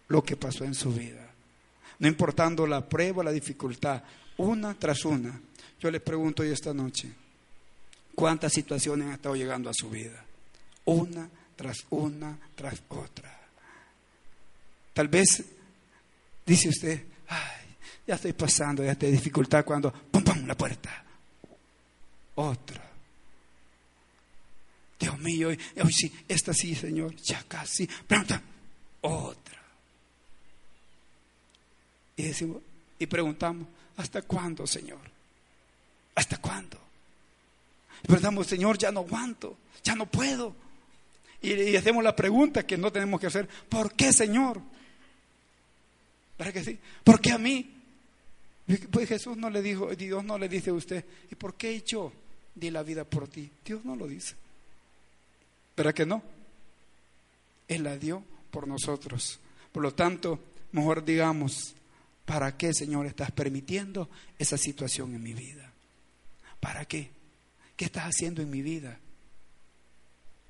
lo 0.07 0.23
que 0.23 0.37
pasó 0.37 0.63
en 0.63 0.73
su 0.73 0.93
vida, 0.93 1.29
no 1.99 2.07
importando 2.07 2.65
la 2.67 2.87
prueba, 2.87 3.23
la 3.23 3.31
dificultad, 3.31 4.03
una 4.37 4.73
tras 4.75 5.03
una. 5.05 5.39
Yo 5.79 5.91
le 5.91 5.99
pregunto 5.99 6.43
hoy 6.43 6.49
esta 6.49 6.73
noche, 6.73 7.11
¿cuántas 8.15 8.53
situaciones 8.53 9.07
han 9.07 9.13
estado 9.13 9.35
llegando 9.35 9.69
a 9.69 9.73
su 9.73 9.89
vida? 9.89 10.23
Una 10.85 11.29
tras 11.55 11.85
una 11.89 12.37
tras 12.55 12.81
otra. 12.89 13.36
Tal 14.97 15.09
vez 15.09 15.43
dice 16.43 16.69
usted, 16.69 17.05
ay, 17.27 17.75
ya 18.07 18.15
estoy 18.15 18.33
pasando 18.33 18.81
de 18.81 18.89
esta 18.89 19.05
dificultad 19.05 19.63
cuando, 19.63 19.93
pum, 19.93 20.23
pum, 20.23 20.47
la 20.47 20.57
puerta. 20.57 21.05
Otra. 22.33 22.83
Dios 24.99 25.19
mío, 25.19 25.49
hoy, 25.49 25.59
hoy 25.83 25.93
sí, 25.93 26.11
esta 26.27 26.51
sí, 26.51 26.73
Señor, 26.73 27.15
ya 27.17 27.43
casi, 27.47 27.85
pronto, 27.85 28.41
otra. 29.01 29.61
Y 32.15 32.23
decimos, 32.23 32.63
y 32.97 33.05
preguntamos, 33.05 33.67
¿hasta 33.97 34.23
cuándo, 34.23 34.65
Señor? 34.65 35.01
¿Hasta 36.15 36.37
cuándo? 36.37 36.79
Y 38.01 38.07
preguntamos, 38.07 38.47
Señor, 38.47 38.79
ya 38.79 38.91
no 38.91 39.01
aguanto, 39.01 39.59
ya 39.83 39.93
no 39.93 40.07
puedo. 40.07 40.55
Y, 41.39 41.53
y 41.53 41.75
hacemos 41.75 42.03
la 42.03 42.15
pregunta 42.15 42.65
que 42.65 42.79
no 42.79 42.91
tenemos 42.91 43.21
que 43.21 43.27
hacer, 43.27 43.47
¿por 43.69 43.93
qué, 43.93 44.11
Señor? 44.11 44.59
¿Verdad 46.37 46.53
que 46.53 46.63
sí? 46.63 46.79
¿Por 47.03 47.19
qué 47.19 47.31
a 47.31 47.37
mí? 47.37 47.73
Pues 48.91 49.07
Jesús 49.07 49.37
no 49.37 49.49
le 49.49 49.61
dijo, 49.61 49.95
Dios 49.95 50.23
no 50.23 50.37
le 50.37 50.49
dice 50.49 50.71
a 50.71 50.73
usted, 50.73 51.03
¿y 51.31 51.35
por 51.35 51.55
qué 51.55 51.81
yo 51.81 52.11
di 52.53 52.69
la 52.69 52.83
vida 52.83 53.05
por 53.05 53.27
ti? 53.27 53.49
Dios 53.63 53.83
no 53.85 53.95
lo 53.95 54.07
dice. 54.07 54.35
¿Verdad 55.75 55.93
que 55.93 56.05
no? 56.05 56.21
Él 57.67 57.83
la 57.83 57.97
dio 57.97 58.23
por 58.51 58.67
nosotros. 58.67 59.39
Por 59.71 59.83
lo 59.83 59.93
tanto, 59.93 60.39
mejor 60.73 61.05
digamos, 61.05 61.75
¿para 62.25 62.57
qué, 62.57 62.73
Señor, 62.73 63.05
estás 63.05 63.31
permitiendo 63.31 64.09
esa 64.37 64.57
situación 64.57 65.15
en 65.15 65.23
mi 65.23 65.33
vida? 65.33 65.71
¿Para 66.59 66.85
qué? 66.85 67.11
¿Qué 67.75 67.85
estás 67.85 68.05
haciendo 68.05 68.41
en 68.41 68.49
mi 68.49 68.61
vida? 68.61 68.99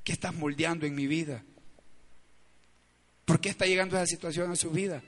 ¿Qué 0.03 0.13
estás 0.13 0.33
moldeando 0.33 0.85
en 0.85 0.95
mi 0.95 1.05
vida? 1.05 1.43
¿Por 3.25 3.41
qué 3.41 3.49
está 3.49 3.65
llegando 3.65 3.97
esa 3.97 4.05
situación 4.05 4.51
a 4.51 4.55
su 4.55 4.71
vida? 4.71 5.03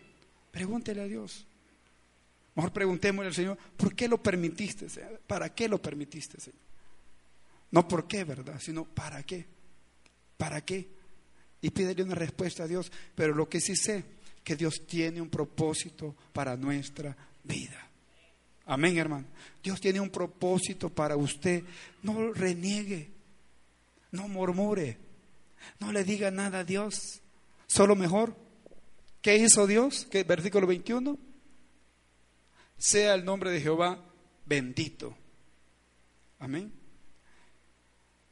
Pregúntele 0.52 1.02
a 1.02 1.06
Dios. 1.06 1.46
Mejor 2.56 2.74
preguntémosle 2.74 3.28
al 3.30 3.36
Señor, 3.36 3.58
¿por 3.78 3.96
qué 3.96 4.08
lo 4.08 4.22
permitiste? 4.22 4.88
¿Para 5.28 5.54
qué 5.54 5.70
lo 5.70 5.82
permitiste, 5.82 6.40
Señor? 6.40 6.60
No 7.72 7.88
por 7.88 8.08
qué, 8.08 8.24
¿verdad? 8.24 8.60
Sino 8.60 8.84
¿para 8.86 9.24
qué? 9.24 9.46
¿Para 10.38 10.62
qué? 10.62 10.88
Y 11.62 11.70
pídele 11.70 12.04
una 12.04 12.16
respuesta 12.16 12.64
a 12.64 12.68
Dios. 12.68 12.92
Pero 13.16 13.34
lo 13.36 13.48
que 13.48 13.62
sí 13.62 13.76
sé, 13.76 14.04
que 14.44 14.56
Dios 14.56 14.86
tiene 14.88 15.22
un 15.22 15.30
propósito 15.30 16.16
para 16.34 16.58
nuestra 16.58 17.16
vida. 17.44 17.88
Amén, 18.66 18.98
hermano. 18.98 19.26
Dios 19.64 19.80
tiene 19.80 20.00
un 20.00 20.10
propósito 20.10 20.90
para 20.90 21.16
usted. 21.16 21.64
No 22.04 22.34
reniegue, 22.34 23.12
no 24.12 24.28
murmure, 24.28 24.98
no 25.80 25.92
le 25.92 26.04
diga 26.04 26.32
nada 26.32 26.60
a 26.60 26.64
Dios. 26.64 27.22
Solo 27.68 27.96
mejor 27.96 28.36
¿Qué 29.22 29.38
hizo 29.38 29.68
Dios? 29.68 30.08
¿Qué, 30.10 30.24
versículo 30.24 30.68
21. 30.68 31.18
Sea 32.78 33.14
el 33.14 33.26
nombre 33.26 33.52
de 33.52 33.62
Jehová 33.62 34.04
bendito. 34.46 35.16
Amén. 36.40 36.72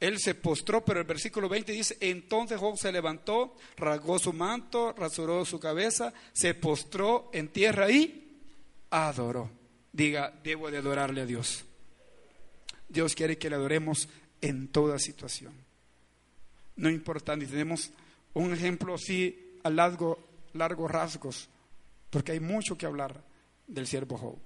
Él 0.00 0.18
se 0.18 0.34
postró, 0.34 0.84
pero 0.84 1.00
el 1.00 1.06
versículo 1.06 1.48
20 1.48 1.72
dice, 1.72 1.96
entonces 2.00 2.58
Job 2.58 2.78
se 2.78 2.92
levantó, 2.92 3.56
rasgó 3.76 4.18
su 4.18 4.32
manto, 4.32 4.92
rasuró 4.92 5.44
su 5.44 5.58
cabeza, 5.58 6.12
se 6.32 6.54
postró 6.54 7.30
en 7.32 7.48
tierra 7.48 7.90
y 7.90 8.40
adoró. 8.90 9.50
Diga, 9.92 10.32
debo 10.42 10.70
de 10.70 10.78
adorarle 10.78 11.22
a 11.22 11.26
Dios. 11.26 11.64
Dios 12.88 13.14
quiere 13.14 13.38
que 13.38 13.50
le 13.50 13.56
adoremos 13.56 14.08
en 14.40 14.68
toda 14.68 14.98
situación. 15.00 15.52
No 16.76 16.88
importa, 16.88 17.36
tenemos 17.36 17.90
un 18.34 18.52
ejemplo 18.52 18.94
así 18.94 19.58
a 19.64 19.70
largo, 19.70 20.27
largos 20.54 20.90
rasgos, 20.90 21.48
porque 22.10 22.32
hay 22.32 22.40
mucho 22.40 22.76
que 22.76 22.86
hablar 22.86 23.22
del 23.66 23.86
siervo 23.86 24.16
Job. 24.16 24.38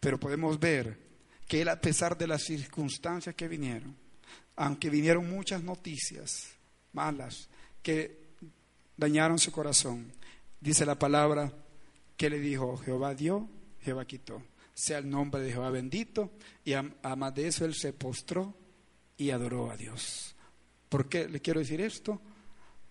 Pero 0.00 0.18
podemos 0.18 0.58
ver 0.58 0.98
que 1.46 1.62
él, 1.62 1.68
a 1.68 1.80
pesar 1.80 2.16
de 2.16 2.26
las 2.26 2.42
circunstancias 2.42 3.34
que 3.34 3.48
vinieron, 3.48 3.96
aunque 4.56 4.90
vinieron 4.90 5.30
muchas 5.30 5.62
noticias 5.62 6.52
malas 6.92 7.48
que 7.82 8.22
dañaron 8.96 9.38
su 9.38 9.52
corazón, 9.52 10.12
dice 10.60 10.86
la 10.86 10.98
palabra 10.98 11.52
que 12.16 12.30
le 12.30 12.38
dijo, 12.38 12.76
Jehová 12.78 13.14
dio, 13.14 13.48
Jehová 13.80 14.04
quitó. 14.04 14.42
Sea 14.74 14.98
el 14.98 15.10
nombre 15.10 15.42
de 15.42 15.52
Jehová 15.52 15.70
bendito. 15.70 16.30
Y 16.64 16.72
además 16.72 17.34
de 17.34 17.48
eso, 17.48 17.64
él 17.64 17.74
se 17.74 17.92
postró 17.92 18.54
y 19.16 19.30
adoró 19.30 19.70
a 19.70 19.76
Dios. 19.76 20.34
¿Por 20.88 21.08
qué 21.08 21.28
le 21.28 21.40
quiero 21.40 21.60
decir 21.60 21.80
esto? 21.80 22.20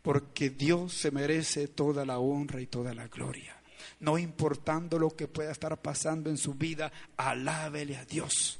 Porque 0.01 0.49
Dios 0.49 0.93
se 0.93 1.11
merece 1.11 1.67
toda 1.67 2.05
la 2.05 2.19
honra 2.19 2.61
y 2.61 2.67
toda 2.67 2.93
la 2.93 3.07
gloria. 3.07 3.55
No 3.99 4.17
importando 4.17 4.97
lo 4.97 5.15
que 5.15 5.27
pueda 5.27 5.51
estar 5.51 5.79
pasando 5.81 6.29
en 6.29 6.37
su 6.37 6.55
vida, 6.55 6.91
alábele 7.17 7.97
a 7.97 8.05
Dios. 8.05 8.59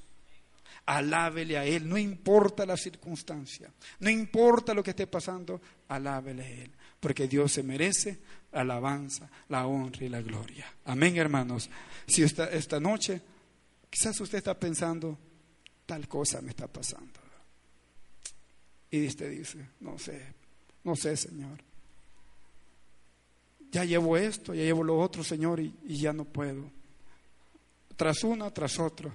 Alábele 0.85 1.57
a 1.57 1.65
Él, 1.65 1.87
no 1.87 1.97
importa 1.97 2.65
la 2.65 2.75
circunstancia, 2.75 3.71
no 3.99 4.09
importa 4.09 4.73
lo 4.73 4.83
que 4.83 4.89
esté 4.91 5.05
pasando, 5.07 5.61
alábele 5.87 6.43
a 6.43 6.49
Él, 6.49 6.71
porque 6.99 7.27
Dios 7.27 7.51
se 7.51 7.63
merece 7.63 8.19
la 8.51 8.61
alabanza, 8.61 9.29
la 9.49 9.67
honra 9.67 10.05
y 10.05 10.09
la 10.09 10.21
gloria. 10.21 10.65
Amén, 10.85 11.17
hermanos. 11.17 11.69
Si 12.07 12.23
esta, 12.23 12.49
esta 12.49 12.79
noche, 12.79 13.21
quizás 13.89 14.19
usted 14.19 14.39
está 14.39 14.59
pensando, 14.59 15.17
tal 15.85 16.07
cosa 16.07 16.41
me 16.41 16.49
está 16.49 16.67
pasando. 16.67 17.19
Y 18.89 19.07
usted 19.07 19.31
dice, 19.31 19.69
no 19.79 19.97
sé, 19.97 20.33
no 20.83 20.95
sé, 20.95 21.15
Señor. 21.15 21.59
Ya 23.71 23.85
llevo 23.85 24.17
esto, 24.17 24.53
ya 24.53 24.63
llevo 24.63 24.83
lo 24.83 24.99
otro, 24.99 25.23
Señor, 25.23 25.59
y, 25.59 25.73
ya 25.87 26.11
no 26.11 26.25
puedo. 26.25 26.69
Tras 27.95 28.23
una, 28.23 28.51
tras 28.51 28.79
otra. 28.79 29.13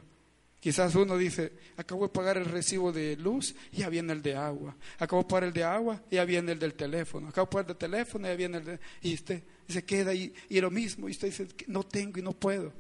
Quizás 0.61 0.95
uno 0.95 1.17
dice, 1.19 1.53
acabo 1.77 2.05
de 2.05 2.13
pagar 2.13 2.39
el 2.39 2.47
recibo 2.47 2.91
de 2.91 3.17
luz, 3.17 3.55
y 3.73 3.79
ya 3.79 3.89
viene 3.91 4.13
el 4.15 4.23
de 4.23 4.35
agua. 4.35 4.75
Acabo 4.99 5.23
de 5.23 5.29
pagar 5.29 5.45
el 5.45 5.53
de 5.53 5.65
agua, 5.65 6.03
y 6.11 6.15
ya 6.17 6.25
viene 6.25 6.53
el 6.53 6.59
del 6.59 6.75
teléfono. 6.75 7.29
Acabo 7.29 7.47
de 7.47 7.51
pagar 7.53 7.65
el 7.65 7.69
del 7.69 7.77
teléfono, 7.77 8.27
y 8.27 8.31
ya 8.31 8.37
viene 8.37 8.59
el 8.59 8.65
de... 8.65 8.81
Y 9.03 9.15
usted 9.15 9.43
se 9.69 9.85
queda 9.85 10.13
ahí, 10.13 10.33
y 10.49 10.61
lo 10.61 10.71
mismo, 10.71 11.09
y 11.09 11.13
usted 11.13 11.29
dice, 11.29 11.49
no 11.67 11.83
tengo 11.83 12.19
y 12.19 12.23
no 12.23 12.33
puedo. 12.33 12.73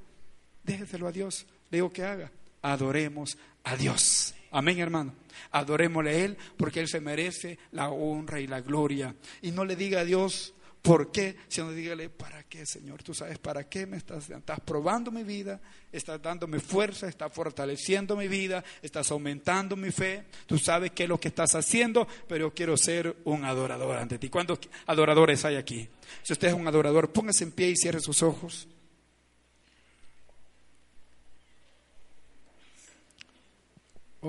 Déjeselo 0.65 1.07
a 1.07 1.13
Dios. 1.13 1.47
Le 1.71 1.79
digo 1.79 1.93
que 1.93 2.05
haga. 2.05 2.33
Adoremos 2.63 3.37
a 3.65 3.77
Dios. 3.77 4.35
Amén, 4.51 4.79
hermano. 4.79 5.15
Adorémosle 5.51 6.11
a 6.11 6.25
Él 6.25 6.37
porque 6.57 6.81
Él 6.81 6.89
se 6.89 7.01
merece 7.01 7.59
la 7.73 7.91
honra 7.91 8.41
y 8.41 8.47
la 8.47 8.61
gloria. 8.61 9.15
Y 9.43 9.51
no 9.51 9.65
le 9.65 9.77
diga 9.77 10.01
a 10.01 10.05
Dios 10.05 10.55
por 10.87 11.11
qué, 11.11 11.35
sino 11.49 11.73
dígale, 11.73 12.09
¿para 12.09 12.45
qué, 12.45 12.65
Señor? 12.65 13.03
Tú 13.03 13.13
sabes 13.13 13.39
para 13.41 13.69
qué 13.69 13.87
me 13.87 13.97
estás, 13.97 14.31
probando 14.65 15.11
mi 15.11 15.25
vida, 15.25 15.61
estás 15.91 16.23
dándome 16.23 16.61
fuerza, 16.61 17.09
estás 17.09 17.33
fortaleciendo 17.33 18.17
mi 18.17 18.29
vida, 18.29 18.63
estás 18.81 19.11
aumentando 19.11 19.75
mi 19.75 19.91
fe. 19.91 20.27
Tú 20.47 20.59
sabes 20.59 20.93
qué 20.93 21.03
es 21.03 21.09
lo 21.09 21.19
que 21.19 21.27
estás 21.29 21.57
haciendo, 21.57 22.07
pero 22.29 22.47
yo 22.47 22.55
quiero 22.55 22.77
ser 22.77 23.17
un 23.25 23.45
adorador 23.45 23.97
ante 23.97 24.17
ti. 24.19 24.29
¿Cuántos 24.29 24.61
adoradores 24.87 25.45
hay 25.45 25.57
aquí? 25.57 25.89
Si 26.23 26.33
usted 26.33 26.49
es 26.49 26.55
un 26.55 26.69
adorador, 26.69 27.11
póngase 27.11 27.43
en 27.43 27.51
pie 27.51 27.71
y 27.71 27.77
cierre 27.77 27.99
sus 27.99 28.23
ojos. 28.23 28.69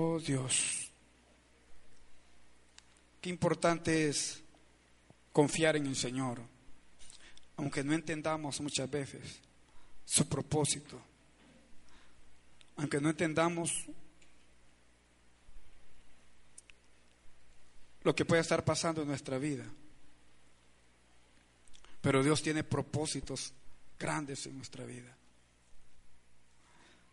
Oh 0.00 0.20
Dios. 0.20 0.92
Qué 3.20 3.30
importante 3.30 4.08
es 4.08 4.40
confiar 5.32 5.74
en 5.74 5.88
el 5.88 5.96
Señor, 5.96 6.40
aunque 7.56 7.82
no 7.82 7.94
entendamos 7.94 8.60
muchas 8.60 8.88
veces 8.88 9.40
su 10.04 10.28
propósito, 10.28 11.02
aunque 12.76 13.00
no 13.00 13.10
entendamos 13.10 13.72
lo 18.04 18.14
que 18.14 18.24
puede 18.24 18.42
estar 18.42 18.64
pasando 18.64 19.02
en 19.02 19.08
nuestra 19.08 19.36
vida. 19.38 19.64
Pero 22.00 22.22
Dios 22.22 22.40
tiene 22.40 22.62
propósitos 22.62 23.52
grandes 23.98 24.46
en 24.46 24.58
nuestra 24.58 24.84
vida. 24.84 25.12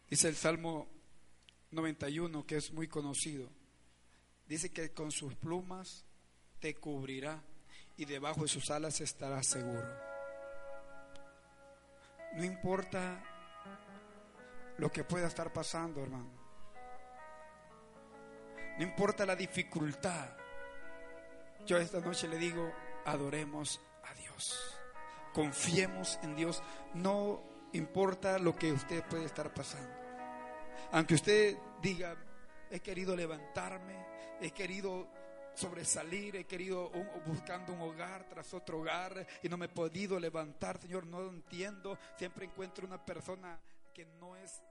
Dice 0.07 0.27
el 0.27 0.35
Salmo 0.35 0.94
91, 1.75 2.45
que 2.45 2.57
es 2.57 2.71
muy 2.71 2.87
conocido. 2.87 3.49
Dice 4.47 4.71
que 4.71 4.91
con 4.93 5.11
sus 5.11 5.35
plumas 5.35 6.05
te 6.59 6.75
cubrirá 6.75 7.43
y 7.97 8.05
debajo 8.05 8.41
de 8.41 8.47
sus 8.47 8.71
alas 8.71 9.01
estarás 9.01 9.47
seguro. 9.47 9.87
No 12.35 12.43
importa 12.43 13.23
lo 14.77 14.91
que 14.91 15.03
pueda 15.03 15.27
estar 15.27 15.53
pasando, 15.53 16.01
hermano. 16.01 16.31
No 18.77 18.83
importa 18.83 19.25
la 19.25 19.35
dificultad. 19.35 20.29
Yo 21.65 21.77
esta 21.77 21.99
noche 22.01 22.27
le 22.27 22.37
digo, 22.37 22.71
adoremos 23.05 23.79
a 24.03 24.13
Dios. 24.15 24.77
Confiemos 25.33 26.19
en 26.23 26.35
Dios. 26.35 26.61
No 26.93 27.41
importa 27.73 28.37
lo 28.37 28.55
que 28.55 28.71
usted 28.71 29.03
puede 29.05 29.25
estar 29.25 29.53
pasando. 29.53 30.04
Aunque 30.91 31.15
usted 31.15 31.57
diga, 31.81 32.15
he 32.71 32.79
querido 32.79 33.15
levantarme, 33.15 34.05
he 34.41 34.51
querido 34.51 35.07
sobresalir, 35.55 36.35
he 36.35 36.45
querido 36.45 36.91
buscando 37.25 37.73
un 37.73 37.81
hogar 37.81 38.27
tras 38.27 38.53
otro 38.53 38.79
hogar 38.79 39.25
y 39.41 39.49
no 39.49 39.57
me 39.57 39.65
he 39.65 39.69
podido 39.69 40.19
levantar, 40.19 40.79
Señor, 40.79 41.05
no 41.05 41.29
entiendo. 41.29 41.97
Siempre 42.17 42.45
encuentro 42.45 42.85
una 42.85 43.03
persona 43.03 43.59
que 43.93 44.05
no 44.05 44.35
es 44.35 44.61